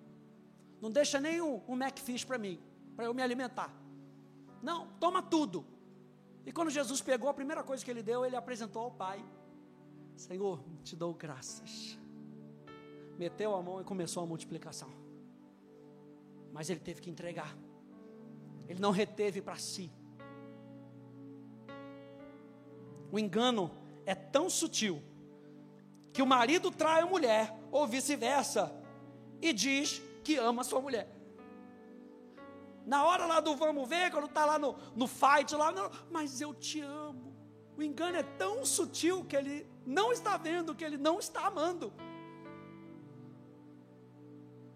[0.80, 1.78] Não deixa nem um, um
[2.26, 2.60] para mim,
[2.96, 3.72] para eu me alimentar.
[4.60, 5.64] Não, toma tudo.
[6.44, 9.24] E quando Jesus pegou, a primeira coisa que ele deu, ele apresentou ao Pai:
[10.16, 11.98] Senhor, te dou graças.
[13.18, 14.90] Meteu a mão e começou a multiplicação.
[16.52, 17.56] Mas ele teve que entregar.
[18.68, 19.90] Ele não reteve para si.
[23.10, 23.70] O engano
[24.06, 25.02] é tão sutil
[26.12, 28.72] que o marido trai a mulher, ou vice-versa,
[29.40, 31.08] e diz que ama a sua mulher.
[32.86, 36.40] Na hora lá do vamos ver, quando está lá no, no fight, lá, não, mas
[36.40, 37.32] eu te amo.
[37.76, 41.92] O engano é tão sutil que ele não está vendo, que ele não está amando.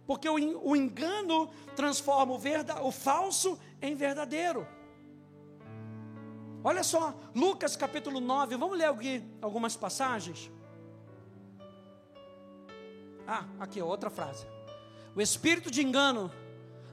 [0.07, 0.35] Porque o,
[0.69, 4.67] o engano transforma o, verda, o falso em verdadeiro.
[6.63, 10.51] Olha só, Lucas capítulo 9, vamos ler aqui algumas passagens.
[13.27, 14.47] Ah, aqui outra frase.
[15.15, 16.31] O espírito de engano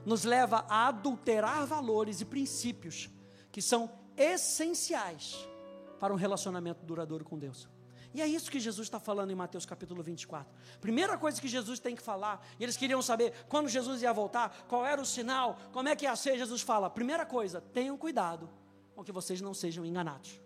[0.04, 3.08] nos leva a adulterar valores e princípios
[3.50, 5.36] que são essenciais
[5.98, 7.68] para um relacionamento duradouro com Deus.
[8.12, 10.46] E é isso que Jesus está falando em Mateus capítulo 24.
[10.80, 14.66] Primeira coisa que Jesus tem que falar, e eles queriam saber quando Jesus ia voltar,
[14.68, 16.38] qual era o sinal, como é que ia ser.
[16.38, 18.48] Jesus fala: primeira coisa, tenham cuidado
[18.94, 20.40] com que vocês não sejam enganados.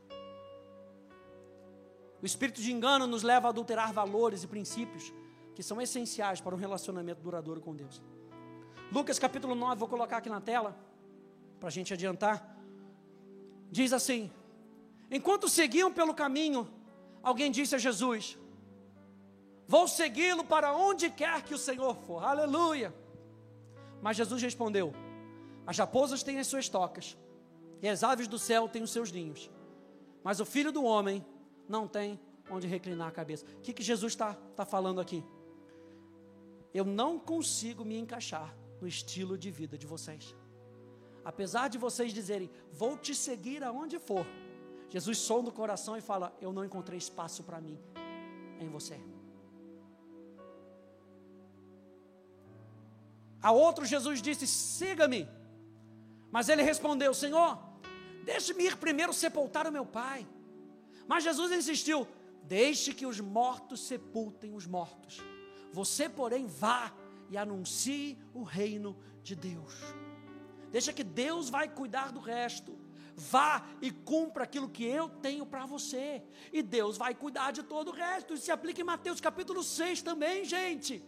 [2.22, 5.12] O espírito de engano nos leva a adulterar valores e princípios
[5.54, 8.00] que são essenciais para um relacionamento duradouro com Deus.
[8.90, 10.74] Lucas capítulo 9, vou colocar aqui na tela,
[11.60, 12.56] para a gente adiantar.
[13.70, 14.30] Diz assim:
[15.10, 16.66] Enquanto seguiam pelo caminho,
[17.22, 18.38] alguém disse a Jesus:
[19.66, 22.24] Vou segui-lo para onde quer que o Senhor for.
[22.24, 22.94] Aleluia.
[24.00, 24.94] Mas Jesus respondeu:
[25.66, 27.14] As raposas têm as suas tocas,
[27.82, 29.50] e as aves do céu têm os seus ninhos,
[30.24, 31.24] mas o filho do homem
[31.68, 32.18] não tem
[32.50, 33.44] onde reclinar a cabeça.
[33.58, 35.22] O que, que Jesus está tá falando aqui?
[36.72, 40.34] Eu não consigo me encaixar no estilo de vida de vocês.
[41.24, 44.24] Apesar de vocês dizerem, vou te seguir aonde for,
[44.88, 47.78] Jesus sonda o coração e fala: Eu não encontrei espaço para mim
[48.58, 48.98] em você.
[53.42, 55.28] A outro Jesus disse: Siga-me.
[56.30, 57.58] Mas ele respondeu: Senhor,
[58.24, 60.26] deixe-me ir primeiro sepultar o meu pai.
[61.06, 62.06] Mas Jesus insistiu:
[62.44, 65.18] Deixe que os mortos sepultem os mortos.
[65.72, 66.90] Você, porém, vá
[67.30, 69.74] e anuncie o reino de Deus.
[70.70, 72.78] Deixa que Deus vai cuidar do resto.
[73.14, 76.22] Vá e cumpra aquilo que eu tenho para você.
[76.52, 78.34] E Deus vai cuidar de todo o resto.
[78.34, 81.04] Isso se aplica em Mateus capítulo 6 também, gente.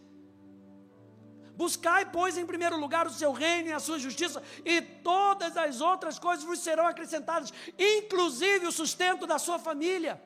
[1.55, 5.79] Buscai, pois, em primeiro lugar o seu reino e a sua justiça, e todas as
[5.79, 10.21] outras coisas vos serão acrescentadas, inclusive o sustento da sua família.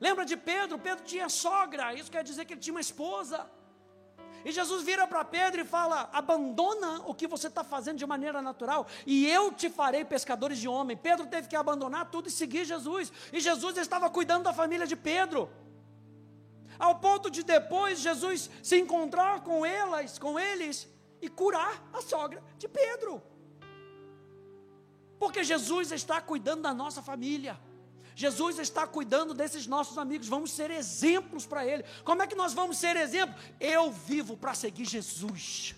[0.00, 0.78] Lembra de Pedro?
[0.78, 3.50] Pedro tinha sogra, isso quer dizer que ele tinha uma esposa.
[4.46, 8.40] E Jesus vira para Pedro e fala: abandona o que você está fazendo de maneira
[8.40, 10.96] natural, e eu te farei pescadores de homem.
[10.96, 13.12] Pedro teve que abandonar tudo e seguir Jesus.
[13.32, 15.50] E Jesus estava cuidando da família de Pedro.
[16.78, 20.88] Ao ponto de depois Jesus se encontrar com elas, com eles,
[21.20, 23.20] e curar a sogra de Pedro.
[25.18, 27.58] Porque Jesus está cuidando da nossa família.
[28.16, 31.84] Jesus está cuidando desses nossos amigos, vamos ser exemplos para Ele.
[32.02, 33.36] Como é que nós vamos ser exemplo?
[33.60, 35.76] Eu vivo para seguir Jesus.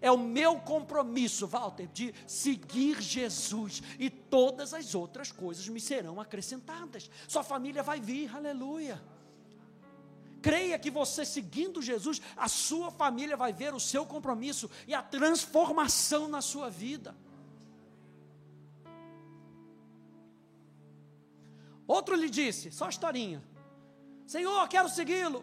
[0.00, 6.20] É o meu compromisso, Walter, de seguir Jesus e todas as outras coisas me serão
[6.20, 7.10] acrescentadas.
[7.26, 9.02] Sua família vai vir, aleluia.
[10.40, 15.02] Creia que você seguindo Jesus, a sua família vai ver o seu compromisso e a
[15.02, 17.12] transformação na sua vida.
[21.90, 23.42] Outro lhe disse, só historinha:
[24.24, 25.42] Senhor, quero segui-lo.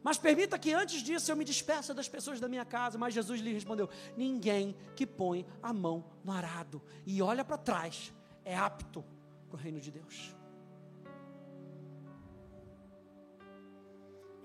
[0.00, 2.96] Mas permita que antes disso eu me despeça das pessoas da minha casa.
[2.96, 8.12] Mas Jesus lhe respondeu: Ninguém que põe a mão no arado e olha para trás
[8.44, 9.04] é apto
[9.48, 10.32] para o reino de Deus.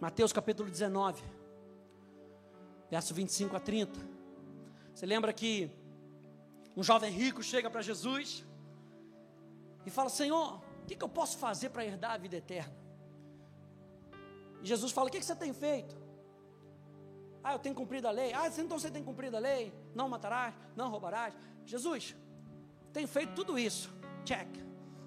[0.01, 1.23] Mateus capítulo 19,
[2.89, 3.99] verso 25 a 30.
[4.91, 5.69] Você lembra que
[6.75, 8.43] um jovem rico chega para Jesus
[9.85, 12.73] e fala: Senhor, o que, que eu posso fazer para herdar a vida eterna?
[14.61, 15.97] E Jesus fala: O que, que você tem feito?
[17.43, 18.31] Ah, eu tenho cumprido a lei.
[18.33, 19.73] Ah, então você tem cumprido a lei.
[19.95, 21.33] Não matarás, não roubarás.
[21.65, 22.15] Jesus,
[22.93, 23.91] tenho feito tudo isso.
[24.23, 24.47] Check,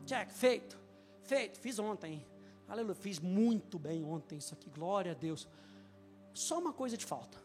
[0.04, 0.76] check, feito,
[1.22, 1.60] feito.
[1.60, 2.26] Fiz ontem.
[2.66, 4.68] Aleluia, fiz muito bem ontem isso aqui.
[4.68, 5.48] Glória a Deus.
[6.34, 7.38] Só uma coisa te falta.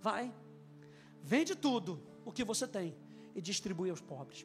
[0.00, 0.34] Vai,
[1.22, 2.96] vende tudo o que você tem
[3.36, 4.44] e distribui aos pobres.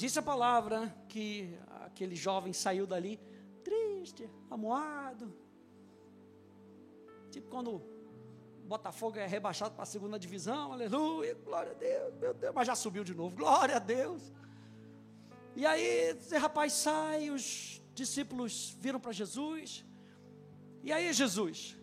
[0.00, 3.20] Disse a palavra que aquele jovem saiu dali
[3.62, 5.30] triste, amuado.
[7.30, 7.82] Tipo quando
[8.64, 12.74] Botafogo é rebaixado para a segunda divisão, aleluia, glória a Deus, meu Deus, mas já
[12.74, 14.22] subiu de novo, glória a Deus.
[15.54, 19.84] E aí, esse rapaz sai, os discípulos viram para Jesus.
[20.82, 21.76] E aí, Jesus?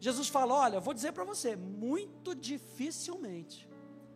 [0.00, 3.68] Jesus fala: Olha, vou dizer para você, muito dificilmente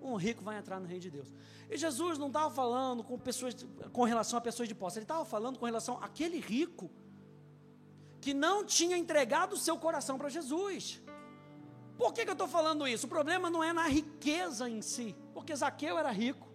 [0.02, 1.32] um rico vai entrar no reino de Deus.
[1.70, 3.54] E Jesus não estava falando com pessoas,
[3.92, 6.90] com relação a pessoas de posse, ele estava falando com relação àquele rico
[8.20, 11.02] que não tinha entregado o seu coração para Jesus.
[11.96, 13.06] Por que, que eu estou falando isso?
[13.06, 16.48] O problema não é na riqueza em si, porque Zaqueu era rico.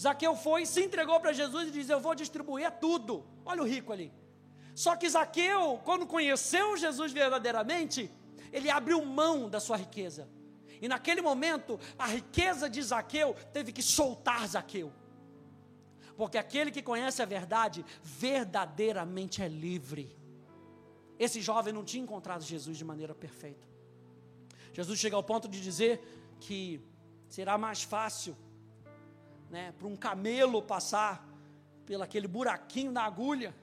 [0.00, 3.24] Zaqueu foi, se entregou para Jesus e disse: Eu vou distribuir tudo.
[3.44, 4.12] Olha o rico ali.
[4.74, 8.10] Só que Zaqueu, quando conheceu Jesus verdadeiramente,
[8.52, 10.28] ele abriu mão da sua riqueza.
[10.80, 14.92] E naquele momento, a riqueza de Zaqueu teve que soltar Zaqueu.
[16.16, 20.16] Porque aquele que conhece a verdade, verdadeiramente é livre.
[21.18, 23.68] Esse jovem não tinha encontrado Jesus de maneira perfeita.
[24.72, 26.00] Jesus chega ao ponto de dizer
[26.40, 26.80] que
[27.28, 28.36] será mais fácil
[29.50, 31.26] né, para um camelo passar
[31.84, 33.54] pelo aquele buraquinho da agulha.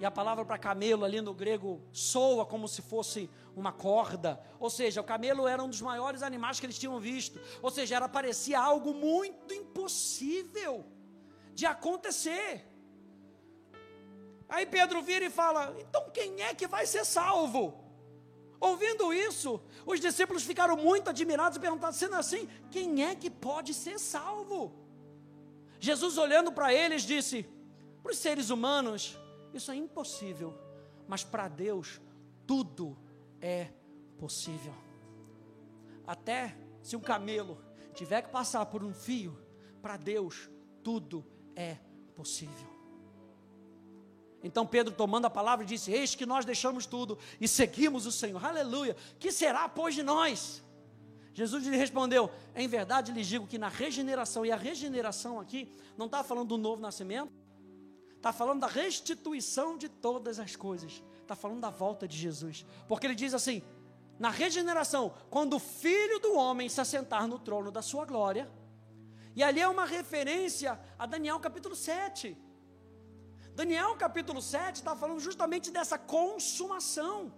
[0.00, 4.40] E a palavra para camelo ali no grego soa como se fosse uma corda.
[4.58, 7.38] Ou seja, o camelo era um dos maiores animais que eles tinham visto.
[7.60, 10.86] Ou seja, era parecia algo muito impossível
[11.52, 12.66] de acontecer.
[14.48, 17.84] Aí Pedro vira e fala: "Então quem é que vai ser salvo?"
[18.58, 23.74] Ouvindo isso, os discípulos ficaram muito admirados e perguntaram: sendo assim, quem é que pode
[23.74, 24.74] ser salvo?
[25.78, 27.46] Jesus, olhando para eles, disse:
[28.02, 29.18] para os seres humanos,
[29.52, 30.54] isso é impossível,
[31.06, 32.00] mas para Deus,
[32.46, 32.96] tudo
[33.40, 33.68] é
[34.18, 34.74] possível.
[36.06, 37.58] Até se um camelo
[37.94, 39.38] tiver que passar por um fio,
[39.80, 40.50] para Deus,
[40.82, 41.24] tudo
[41.56, 41.78] é
[42.14, 42.68] possível.
[44.42, 48.44] Então Pedro, tomando a palavra, disse: Eis que nós deixamos tudo e seguimos o Senhor.
[48.44, 48.96] Aleluia.
[49.18, 50.62] Que será, pois, de nós?
[51.34, 56.06] Jesus lhe respondeu: Em verdade lhes digo que na regeneração, e a regeneração aqui não
[56.06, 57.32] está falando do novo nascimento,
[58.20, 63.06] está falando da restituição de todas as coisas, está falando da volta de Jesus, porque
[63.06, 63.62] ele diz assim:
[64.18, 68.50] na regeneração, quando o filho do homem se assentar no trono da sua glória,
[69.34, 72.36] e ali é uma referência a Daniel capítulo 7
[73.54, 77.32] Daniel capítulo 7 está falando justamente dessa consumação.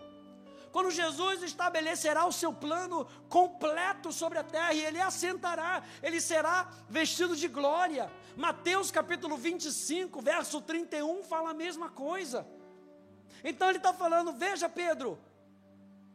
[0.72, 6.72] Quando Jesus estabelecerá o seu plano completo sobre a terra e ele assentará, ele será
[6.88, 8.10] vestido de glória.
[8.34, 12.46] Mateus capítulo 25, verso 31 fala a mesma coisa.
[13.44, 15.18] Então ele está falando: veja, Pedro,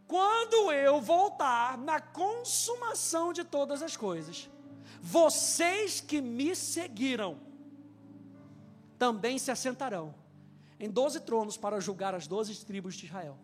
[0.07, 4.49] quando eu voltar na consumação de todas as coisas,
[4.99, 7.39] vocês que me seguiram,
[8.97, 10.15] também se assentarão
[10.79, 13.37] em doze tronos para julgar as doze tribos de Israel.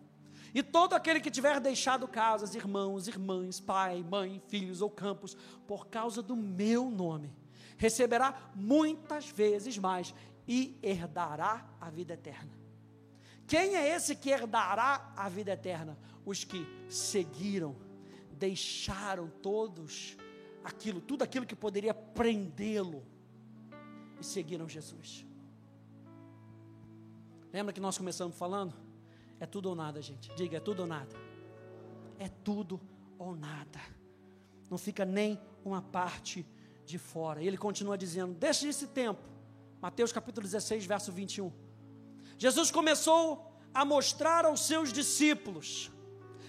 [0.54, 5.36] E todo aquele que tiver deixado casas, irmãos, irmãs, pai, mãe, filhos ou campos,
[5.66, 7.34] por causa do meu nome,
[7.76, 10.14] receberá muitas vezes mais
[10.46, 12.52] e herdará a vida eterna.
[13.48, 15.98] Quem é esse que herdará a vida eterna?
[16.24, 17.74] Os que seguiram,
[18.30, 20.16] deixaram todos
[20.62, 23.04] aquilo, tudo aquilo que poderia prendê-lo
[24.20, 25.26] e seguiram Jesus.
[27.52, 28.83] Lembra que nós começamos falando?
[29.44, 30.34] É tudo ou nada, gente.
[30.34, 31.14] Diga, é tudo ou nada.
[32.18, 32.80] É tudo
[33.18, 33.78] ou nada.
[34.70, 36.46] Não fica nem uma parte
[36.86, 37.42] de fora.
[37.42, 39.20] E ele continua dizendo: Desde esse tempo,
[39.82, 41.52] Mateus capítulo 16, verso 21.
[42.38, 45.92] Jesus começou a mostrar aos seus discípulos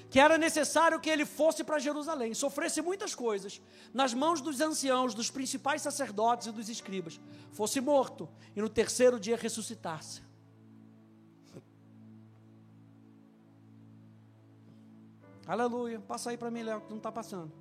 [0.10, 3.62] que era necessário que ele fosse para Jerusalém, sofresse muitas coisas,
[3.93, 7.20] nas mãos dos anciãos, dos principais sacerdotes e dos escribas,
[7.52, 10.22] fosse morto e no terceiro dia ressuscitasse.
[15.48, 16.00] Aleluia.
[16.00, 17.52] Passa aí para mim, Léo, que não está passando.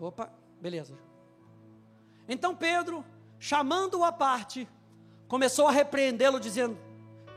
[0.00, 0.98] Opa, beleza.
[2.28, 3.04] Então Pedro,
[3.38, 4.68] chamando-o à parte,
[5.28, 6.78] começou a repreendê-lo, dizendo: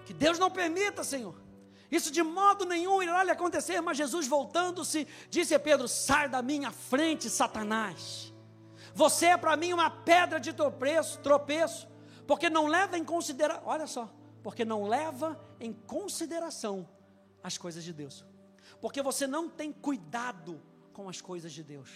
[0.06, 1.36] Que Deus não permita, Senhor.
[1.92, 3.80] Isso de modo nenhum irá lhe acontecer.
[3.82, 8.34] Mas Jesus, voltando-se, disse a Pedro: Sai da minha frente, Satanás.
[8.94, 11.88] Você é para mim uma pedra de tropeço, tropeço,
[12.26, 14.10] porque não leva em consideração, olha só,
[14.42, 16.88] porque não leva em consideração
[17.48, 18.26] as coisas de Deus.
[18.82, 20.62] Porque você não tem cuidado
[20.94, 21.90] com as coisas de Deus,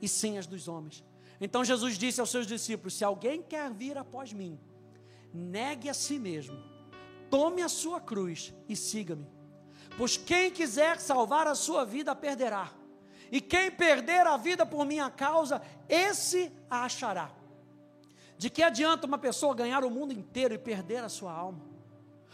[0.00, 1.04] e sim as dos homens.
[1.40, 4.58] Então Jesus disse aos seus discípulos: Se alguém quer vir após mim,
[5.32, 6.58] negue a si mesmo,
[7.30, 9.26] tome a sua cruz e siga-me.
[9.96, 12.72] Pois quem quiser salvar a sua vida, perderá.
[13.30, 17.30] E quem perder a vida por minha causa, esse a achará.
[18.38, 21.60] De que adianta uma pessoa ganhar o mundo inteiro e perder a sua alma?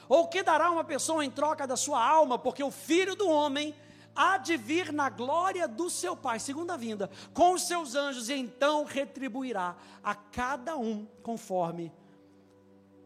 [0.09, 3.74] Ou que dará uma pessoa em troca da sua alma, porque o filho do homem
[4.14, 8.34] há de vir na glória do seu Pai, segunda vinda, com os seus anjos, e
[8.34, 11.92] então retribuirá a cada um conforme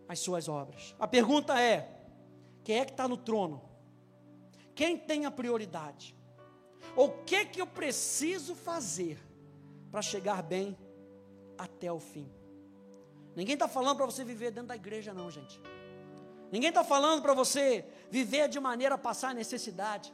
[0.09, 0.95] as suas obras.
[0.99, 1.99] A pergunta é:
[2.65, 3.63] quem é que está no trono?
[4.75, 6.17] Quem tem a prioridade?
[6.95, 9.19] O que que eu preciso fazer
[9.91, 10.77] para chegar bem
[11.57, 12.31] até o fim?
[13.35, 15.61] Ninguém está falando para você viver dentro da igreja, não, gente.
[16.51, 20.13] Ninguém está falando para você viver de maneira a passar necessidade.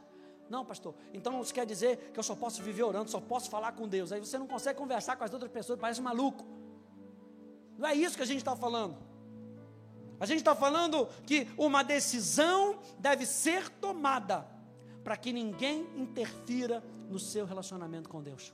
[0.49, 0.93] Não, pastor.
[1.13, 4.11] Então isso quer dizer que eu só posso viver orando, só posso falar com Deus.
[4.11, 6.45] Aí você não consegue conversar com as outras pessoas, parece maluco.
[7.77, 8.97] Não é isso que a gente está falando.
[10.19, 14.47] A gente está falando que uma decisão deve ser tomada
[15.03, 18.53] para que ninguém interfira no seu relacionamento com Deus.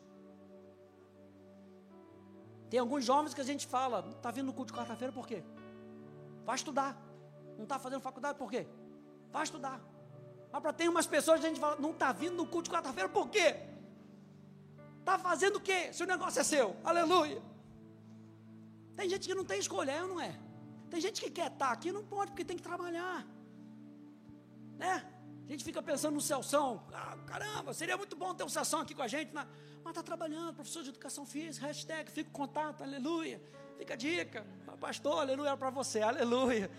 [2.70, 5.44] Tem alguns jovens que a gente fala, está vindo no culto de quarta-feira por quê?
[6.46, 7.11] Vai estudar.
[7.62, 8.66] Não está fazendo faculdade por quê?
[9.32, 9.80] Vai estudar.
[10.52, 13.08] Mas para tem umas pessoas a gente fala, não está vindo no culto de quarta-feira
[13.08, 13.56] por quê?
[15.00, 15.94] Está fazendo o quê?
[15.94, 16.76] Se o negócio é seu.
[16.84, 17.40] Aleluia.
[18.96, 20.36] Tem gente que não tem escolha, é ou não é?
[20.90, 23.28] Tem gente que quer estar tá aqui, não pode, porque tem que trabalhar.
[24.80, 25.06] Né?
[25.52, 26.82] A gente fica pensando no Celção.
[26.94, 29.36] Ah, caramba, seria muito bom ter um Celção aqui com a gente.
[29.36, 29.46] Né?
[29.84, 33.42] Mas está trabalhando, professor de educação física, hashtag, fica contato, aleluia.
[33.78, 34.48] Fica a dica.
[34.80, 36.72] Pastor, aleluia para você, aleluia.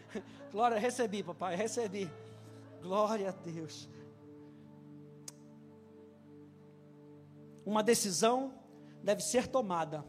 [0.52, 2.10] Glória, recebi, papai, recebi.
[2.82, 3.88] Glória a Deus.
[7.64, 8.52] Uma decisão
[9.02, 10.04] deve ser tomada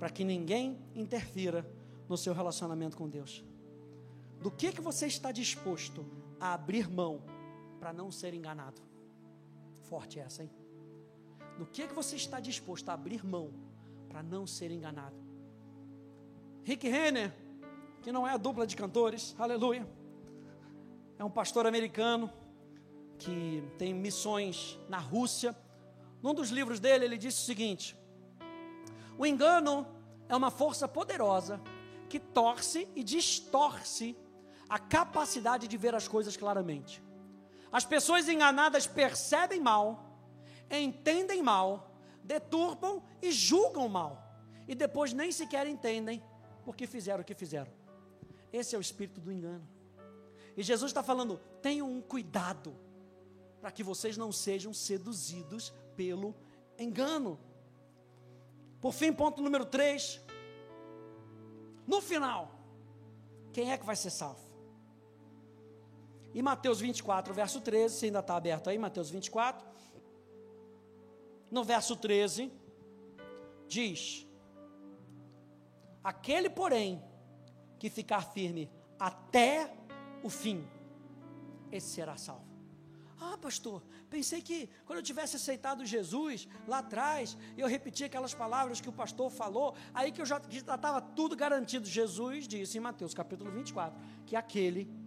[0.00, 1.64] para que ninguém interfira
[2.08, 3.44] no seu relacionamento com Deus?
[4.40, 6.04] Do que que você está disposto
[6.40, 7.22] a abrir mão
[7.84, 8.80] para não ser enganado?
[9.82, 10.50] Forte essa, hein?
[11.58, 13.52] Do que que você está disposto a abrir mão
[14.08, 15.14] para não ser enganado?
[16.62, 17.30] Rick Renner,
[18.00, 19.86] que não é a dupla de cantores, aleluia,
[21.18, 22.32] é um pastor americano
[23.18, 25.54] que tem missões na Rússia.
[26.22, 27.94] Num dos livros dele, ele disse o seguinte:
[29.18, 29.86] o engano
[30.26, 31.60] é uma força poderosa
[32.08, 34.16] que torce e distorce
[34.70, 37.03] a capacidade de ver as coisas claramente.
[37.74, 40.16] As pessoas enganadas percebem mal,
[40.70, 41.90] entendem mal,
[42.22, 44.22] deturpam e julgam mal,
[44.68, 46.22] e depois nem sequer entendem
[46.64, 47.72] porque fizeram o que fizeram.
[48.52, 49.68] Esse é o espírito do engano.
[50.56, 52.76] E Jesus está falando: tenham um cuidado,
[53.60, 56.32] para que vocês não sejam seduzidos pelo
[56.78, 57.40] engano.
[58.80, 60.20] Por fim, ponto número 3.
[61.88, 62.54] No final,
[63.52, 64.43] quem é que vai ser salvo?
[66.34, 69.64] E Mateus 24, verso 13, se ainda está aberto aí, Mateus 24.
[71.48, 72.52] No verso 13,
[73.68, 74.26] diz:
[76.02, 77.00] Aquele, porém,
[77.78, 78.68] que ficar firme
[78.98, 79.72] até
[80.24, 80.68] o fim,
[81.70, 82.52] esse será salvo.
[83.20, 83.80] Ah, pastor,
[84.10, 88.92] pensei que quando eu tivesse aceitado Jesus lá atrás, eu repeti aquelas palavras que o
[88.92, 91.86] pastor falou, aí que eu já estava tudo garantido.
[91.86, 95.03] Jesus disse em Mateus capítulo 24 que aquele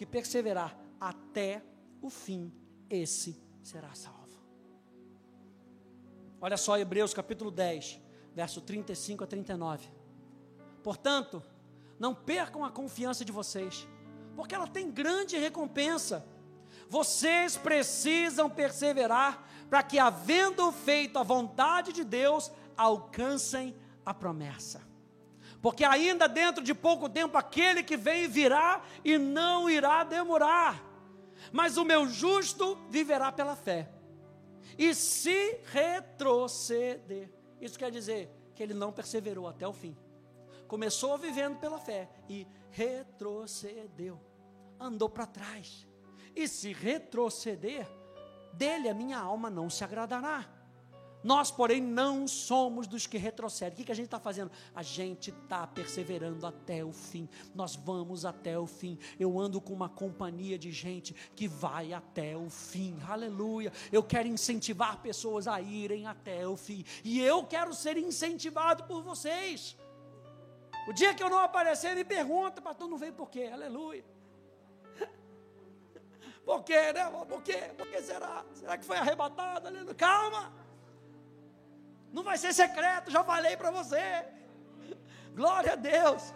[0.00, 1.62] que perseverar até
[2.00, 2.50] o fim,
[2.88, 4.40] esse será salvo.
[6.40, 8.00] Olha só Hebreus capítulo 10,
[8.34, 9.90] verso 35 a 39.
[10.82, 11.42] Portanto,
[11.98, 13.86] não percam a confiança de vocês,
[14.34, 16.26] porque ela tem grande recompensa.
[16.88, 23.76] Vocês precisam perseverar para que, havendo feito a vontade de Deus, alcancem
[24.06, 24.80] a promessa.
[25.60, 30.82] Porque ainda dentro de pouco tempo aquele que vem virá e não irá demorar.
[31.52, 33.90] Mas o meu justo viverá pela fé.
[34.78, 37.30] E se retroceder,
[37.60, 39.96] isso quer dizer que ele não perseverou até o fim.
[40.66, 44.20] Começou vivendo pela fé e retrocedeu,
[44.78, 45.86] andou para trás
[46.34, 47.86] e se retroceder,
[48.52, 50.48] dele a minha alma não se agradará.
[51.22, 53.74] Nós, porém, não somos dos que retrocedem.
[53.74, 54.50] O que, que a gente está fazendo?
[54.74, 57.28] A gente está perseverando até o fim.
[57.54, 58.98] Nós vamos até o fim.
[59.18, 62.98] Eu ando com uma companhia de gente que vai até o fim.
[63.06, 63.72] Aleluia.
[63.92, 66.84] Eu quero incentivar pessoas a irem até o fim.
[67.04, 69.76] E eu quero ser incentivado por vocês.
[70.88, 73.50] O dia que eu não aparecer, me pergunta, pastor, não veio por quê?
[73.52, 74.04] Aleluia.
[76.44, 77.08] Por quê, né?
[77.28, 77.70] Por quê?
[77.76, 78.44] Por que será?
[78.54, 79.68] Será que foi arrebatado?
[79.94, 80.59] Calma!
[82.12, 84.24] Não vai ser secreto, já falei para você.
[85.34, 86.34] Glória a Deus.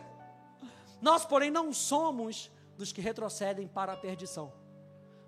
[1.01, 4.53] Nós, porém, não somos dos que retrocedem para a perdição,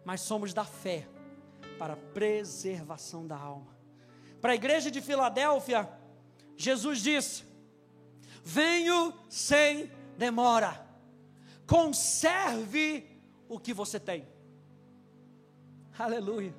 [0.04, 1.06] mas somos da fé
[1.78, 3.76] para a preservação da alma.
[4.40, 5.88] Para a igreja de Filadélfia,
[6.56, 7.44] Jesus disse:
[8.42, 10.84] Venho sem demora.
[11.66, 14.26] conserve o que você tem.
[15.98, 16.54] Aleluia.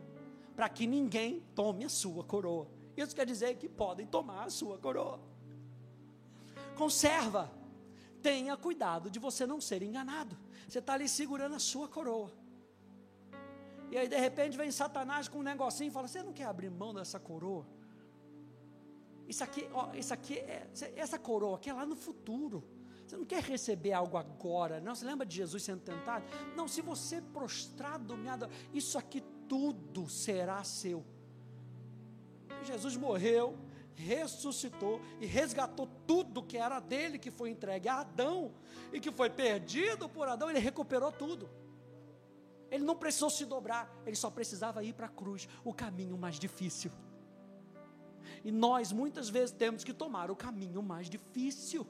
[0.56, 2.68] Para que ninguém tome a sua coroa.
[2.98, 5.20] Isso quer dizer que podem tomar a sua coroa.
[6.76, 7.52] Conserva.
[8.22, 10.36] Tenha cuidado de você não ser enganado.
[10.68, 12.32] Você está ali segurando a sua coroa.
[13.92, 16.70] E aí de repente vem Satanás com um negocinho e fala: Você não quer abrir
[16.70, 17.66] mão dessa coroa?
[19.28, 22.64] Isso aqui, ó, isso aqui, é, essa coroa aqui é lá no futuro.
[23.06, 24.94] Você não quer receber algo agora, não?
[24.94, 26.26] Você lembra de Jesus sendo tentado?
[26.56, 28.28] Não, se você prostrado me
[28.74, 31.06] isso aqui tudo será seu.
[32.64, 33.58] Jesus morreu,
[33.96, 38.54] ressuscitou e resgatou tudo que era dele, que foi entregue a Adão
[38.94, 41.50] e que foi perdido por Adão, ele recuperou tudo.
[42.70, 46.38] Ele não precisou se dobrar, ele só precisava ir para a cruz, o caminho mais
[46.38, 46.92] difícil.
[48.44, 51.88] E nós muitas vezes temos que tomar o caminho mais difícil.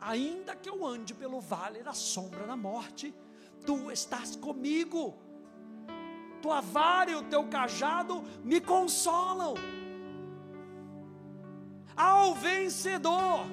[0.00, 3.14] Ainda que eu ande pelo vale da sombra da morte,
[3.64, 5.14] tu estás comigo.
[6.46, 9.54] Tua vara e o teu cajado me consolam.
[11.96, 13.44] Ao vencedor,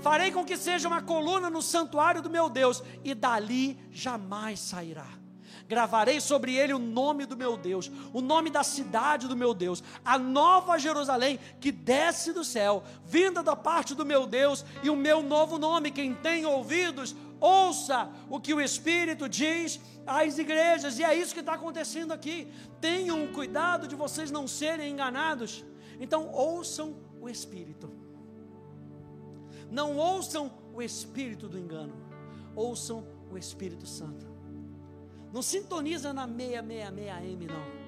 [0.00, 5.17] farei com que seja uma coluna no santuário do meu Deus, e dali jamais sairá
[5.68, 9.84] gravarei sobre ele o nome do meu Deus, o nome da cidade do meu Deus,
[10.04, 14.96] a nova Jerusalém que desce do céu, vinda da parte do meu Deus, e o
[14.96, 15.90] meu novo nome.
[15.90, 21.40] Quem tem ouvidos, ouça o que o Espírito diz às igrejas, e é isso que
[21.40, 22.48] está acontecendo aqui.
[22.80, 25.64] Tenham cuidado de vocês não serem enganados.
[26.00, 27.90] Então, ouçam o Espírito.
[29.70, 31.94] Não ouçam o espírito do engano,
[32.54, 34.27] ouçam o Espírito Santo.
[35.32, 37.78] Não sintoniza na 666M, não.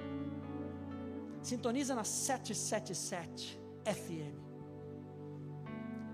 [1.42, 4.36] Sintoniza na 777 FM.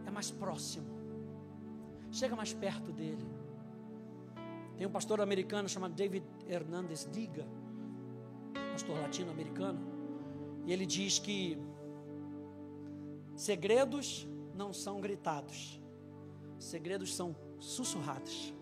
[0.06, 0.86] É mais próximo.
[2.12, 3.26] Chega mais perto dele.
[4.76, 7.46] Tem um pastor americano chamado David Hernandez Diga,
[8.72, 9.80] pastor latino-americano,
[10.66, 11.58] e ele diz que
[13.34, 15.80] segredos não são gritados,
[16.58, 18.54] segredos são sussurrados.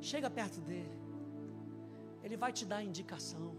[0.00, 1.03] Chega perto dele.
[2.24, 3.54] Ele vai te dar indicação.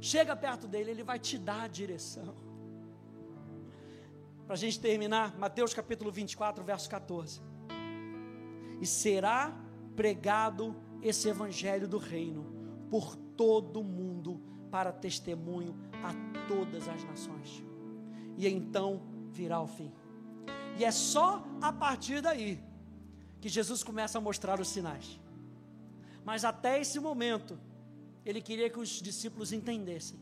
[0.00, 2.34] Chega perto dele, ele vai te dar a direção.
[4.46, 7.40] Para a gente terminar, Mateus capítulo 24, verso 14.
[8.80, 9.54] E será
[9.94, 12.44] pregado esse evangelho do reino
[12.90, 14.40] por todo mundo
[14.70, 16.12] para testemunho a
[16.48, 17.62] todas as nações.
[18.36, 19.92] E então virá o fim.
[20.78, 22.62] E é só a partir daí
[23.40, 25.20] que Jesus começa a mostrar os sinais.
[26.24, 27.58] Mas até esse momento,
[28.24, 30.18] ele queria que os discípulos entendessem: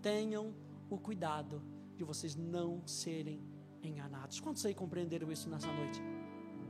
[0.00, 0.54] tenham
[0.88, 1.62] o cuidado
[1.96, 3.42] de vocês não serem
[3.82, 4.40] enganados.
[4.40, 6.00] Quantos aí compreenderam isso nessa noite?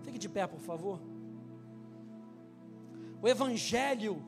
[0.03, 1.01] Fique de pé, por favor.
[3.23, 4.23] O Evangelho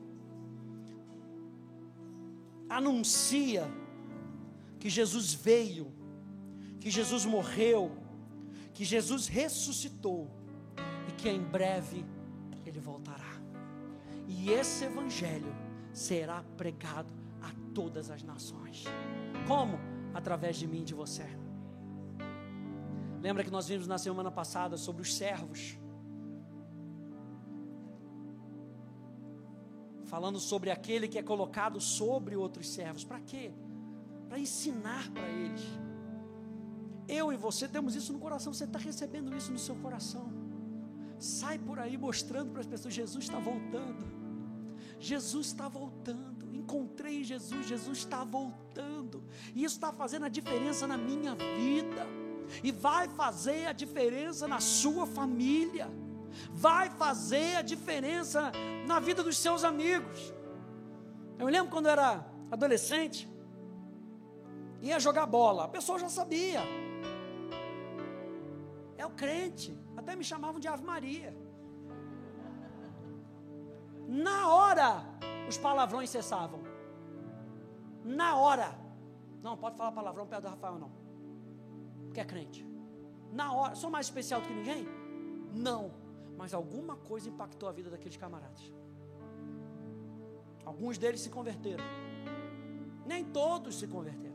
[2.69, 3.67] anuncia
[4.79, 5.91] que Jesus veio,
[6.79, 7.91] que Jesus morreu,
[8.73, 10.29] que Jesus ressuscitou
[11.07, 12.05] e que em breve
[12.65, 13.22] ele voltará.
[14.43, 15.55] E esse evangelho
[15.93, 18.83] será pregado a todas as nações.
[19.47, 19.79] Como?
[20.13, 21.25] Através de mim e de você.
[23.21, 25.79] Lembra que nós vimos na semana passada sobre os servos?
[30.03, 33.05] Falando sobre aquele que é colocado sobre outros servos.
[33.05, 33.53] Para quê?
[34.27, 35.63] Para ensinar para eles.
[37.07, 38.53] Eu e você temos isso no coração.
[38.53, 40.33] Você está recebendo isso no seu coração.
[41.17, 44.22] Sai por aí mostrando para as pessoas: Jesus está voltando.
[45.03, 46.55] Jesus está voltando.
[46.55, 49.21] Encontrei Jesus, Jesus está voltando.
[49.53, 52.07] E isso está fazendo a diferença na minha vida.
[52.63, 55.89] E vai fazer a diferença na sua família.
[56.53, 58.49] Vai fazer a diferença
[58.87, 60.33] na vida dos seus amigos.
[61.37, 63.29] Eu me lembro quando eu era adolescente,
[64.81, 65.65] ia jogar bola.
[65.65, 66.61] A pessoa já sabia.
[68.97, 69.77] É o crente.
[69.97, 71.35] Até me chamavam de Ave Maria.
[74.07, 75.05] Na hora,
[75.47, 76.61] os palavrões cessavam.
[78.03, 78.75] Na hora.
[79.41, 80.91] Não, pode falar palavrão perto do Rafael, não.
[82.05, 82.67] Porque é crente.
[83.31, 83.75] Na hora.
[83.75, 84.87] Sou mais especial do que ninguém?
[85.53, 85.91] Não.
[86.37, 88.73] Mas alguma coisa impactou a vida daqueles camaradas.
[90.65, 91.83] Alguns deles se converteram.
[93.05, 94.33] Nem todos se converteram.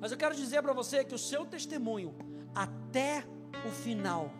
[0.00, 2.14] Mas eu quero dizer para você que o seu testemunho,
[2.54, 3.24] até
[3.66, 4.30] o final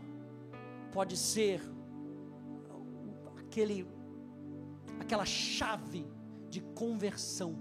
[0.93, 1.61] pode ser
[3.55, 3.87] aquele
[4.99, 6.05] aquela chave
[6.51, 7.55] de conversão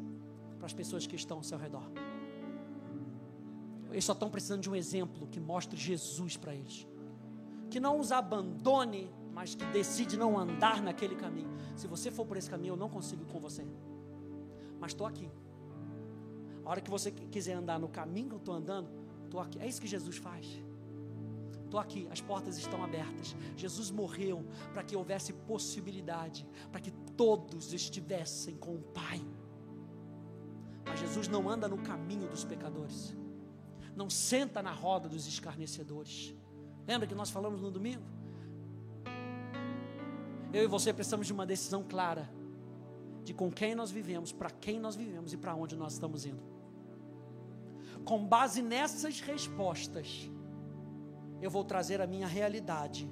[0.57, 1.83] para as pessoas que estão ao seu redor.
[3.91, 6.87] Eles só estão precisando de um exemplo que mostre Jesus para eles.
[7.69, 11.49] Que não os abandone mas que decide não andar naquele caminho.
[11.75, 13.65] Se você for por esse caminho, eu não consigo ir com você.
[14.79, 15.27] Mas estou aqui.
[16.63, 18.89] A hora que você quiser andar no caminho que eu estou andando,
[19.25, 19.59] estou aqui.
[19.59, 20.45] É isso que Jesus faz.
[21.73, 23.35] Estou aqui, as portas estão abertas.
[23.57, 24.45] Jesus morreu
[24.75, 29.19] para que houvesse possibilidade, para que todos estivessem com o Pai.
[30.85, 33.17] Mas Jesus não anda no caminho dos pecadores,
[33.95, 36.35] não senta na roda dos escarnecedores.
[36.87, 38.03] Lembra que nós falamos no domingo?
[40.53, 42.29] Eu e você precisamos de uma decisão clara
[43.23, 46.43] de com quem nós vivemos, para quem nós vivemos e para onde nós estamos indo.
[48.05, 50.29] Com base nessas respostas,
[51.43, 53.09] eu vou trazer a minha realidade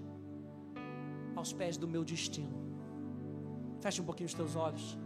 [1.35, 2.61] aos pés do meu destino.
[3.81, 4.97] Feche um pouquinho os teus olhos.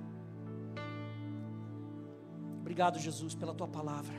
[2.59, 4.13] Obrigado, Jesus, pela tua palavra.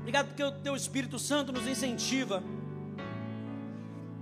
[0.00, 2.42] Obrigado porque o teu Espírito Santo nos incentiva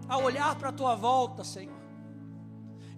[0.07, 1.81] a olhar para a tua volta, Senhor.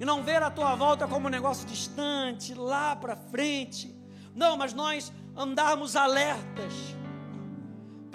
[0.01, 3.95] E não ver a tua volta como um negócio distante, lá para frente.
[4.35, 6.94] Não, mas nós andarmos alertas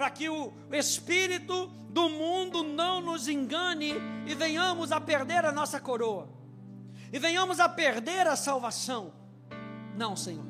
[0.00, 3.92] para que o espírito do mundo não nos engane
[4.26, 6.26] e venhamos a perder a nossa coroa,
[7.12, 9.12] e venhamos a perder a salvação.
[9.94, 10.46] Não, Senhor,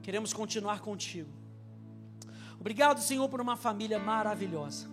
[0.00, 1.28] queremos continuar contigo.
[2.58, 4.88] Obrigado, Senhor, por uma família maravilhosa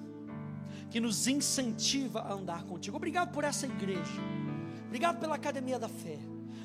[0.92, 2.98] que nos incentiva a andar contigo.
[2.98, 4.22] Obrigado por essa igreja.
[4.88, 6.20] Obrigado pela academia da fé.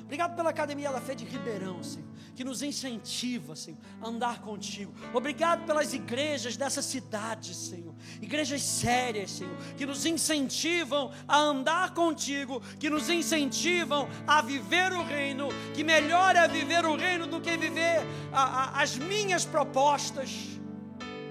[0.05, 4.93] Obrigado pela Academia da Fé de Ribeirão, Senhor, que nos incentiva, Senhor, a andar contigo.
[5.11, 7.93] Obrigado pelas igrejas dessa cidade, Senhor.
[8.21, 15.03] Igrejas sérias, Senhor, que nos incentivam a andar contigo, que nos incentivam a viver o
[15.03, 20.29] reino, que melhor é viver o reino do que viver a, a, as minhas propostas.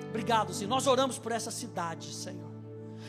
[0.09, 0.69] Obrigado, Senhor.
[0.69, 2.44] Nós oramos por essa cidade, Senhor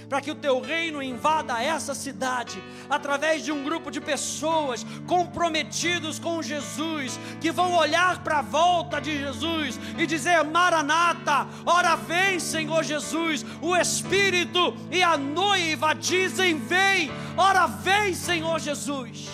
[0.08, 6.20] para que o teu reino invada essa cidade, através de um grupo de pessoas comprometidos
[6.20, 12.39] com Jesus, que vão olhar para a volta de Jesus e dizer: Maranata, ora vem,
[12.39, 19.30] Senhor Jesus, o Espírito e a noiva dizem: Vem, ora vem, Senhor Jesus.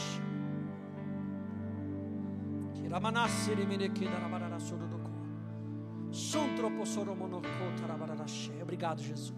[8.62, 9.34] Obrigado, Jesus.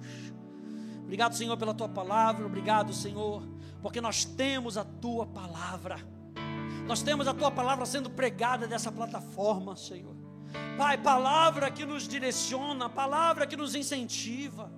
[1.14, 2.43] Obrigado, Senhor, pela tua palavra.
[2.43, 3.43] Obrigado, Senhor,
[3.84, 5.99] porque nós temos a tua palavra.
[6.88, 10.16] Nós temos a tua palavra sendo pregada dessa plataforma, Senhor.
[10.76, 14.72] Pai, palavra que nos direciona, palavra que nos incentiva,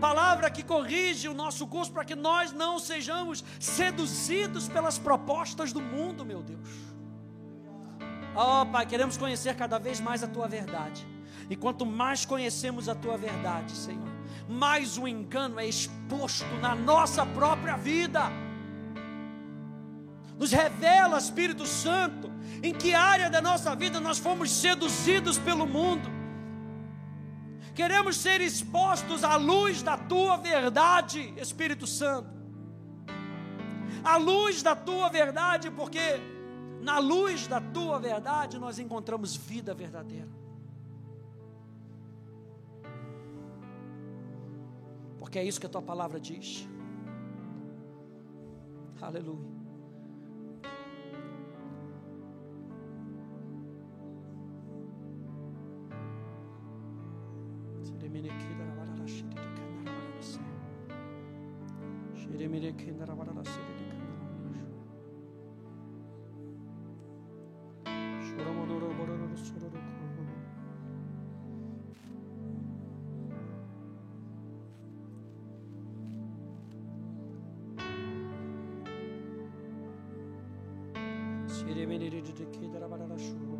[0.00, 5.82] palavra que corrige o nosso curso para que nós não sejamos seduzidos pelas propostas do
[5.82, 6.70] mundo, meu Deus.
[8.34, 11.06] Oh, Pai, queremos conhecer cada vez mais a tua verdade.
[11.50, 17.24] E quanto mais conhecemos a tua verdade, Senhor, mais o engano é exposto na nossa
[17.24, 18.22] própria vida.
[20.38, 22.30] Nos revela, Espírito Santo,
[22.62, 26.08] em que área da nossa vida nós fomos seduzidos pelo mundo.
[27.74, 32.28] Queremos ser expostos à luz da tua verdade, Espírito Santo.
[34.02, 36.20] À luz da tua verdade, porque
[36.80, 40.39] na luz da tua verdade nós encontramos vida verdadeira.
[45.30, 46.68] Porque é isso que a tua palavra diz.
[49.00, 49.60] Aleluia.
[81.70, 83.59] Se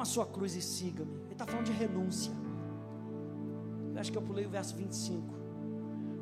[0.00, 1.12] Toma a sua cruz e siga-me.
[1.24, 2.32] Ele está falando de renúncia.
[3.92, 5.22] Eu acho que eu pulei o verso 25.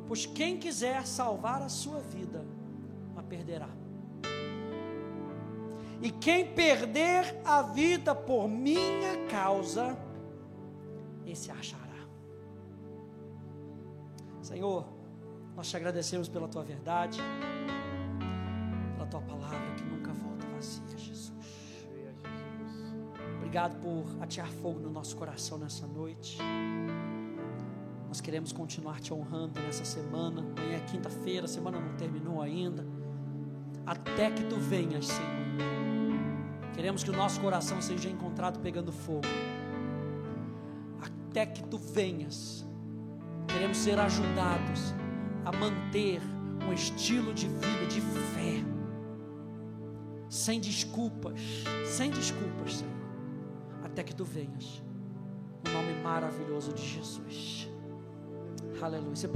[0.05, 2.45] Pois quem quiser salvar a sua vida,
[3.15, 3.69] a perderá.
[6.01, 9.97] E quem perder a vida por minha causa,
[11.25, 12.05] esse achará.
[14.41, 14.85] Senhor,
[15.55, 17.21] Nós te agradecemos pela tua verdade,
[23.59, 26.37] Obrigado por atear fogo no nosso coração nessa noite.
[28.07, 30.45] Nós queremos continuar te honrando nessa semana.
[30.57, 32.87] Amanhã é quinta-feira, a semana não terminou ainda.
[33.85, 35.29] Até que tu venhas, Senhor.
[36.73, 39.27] Queremos que o nosso coração seja encontrado pegando fogo.
[41.01, 42.65] Até que tu venhas.
[43.45, 44.93] Queremos ser ajudados
[45.43, 46.21] a manter
[46.65, 48.63] um estilo de vida de fé.
[50.29, 51.41] Sem desculpas,
[51.85, 52.98] sem desculpas, Senhor.
[53.99, 54.81] Até que tu venhas.
[55.65, 57.69] No nome maravilhoso de Jesus.
[58.81, 59.13] Aleluia.
[59.13, 59.33] Você pode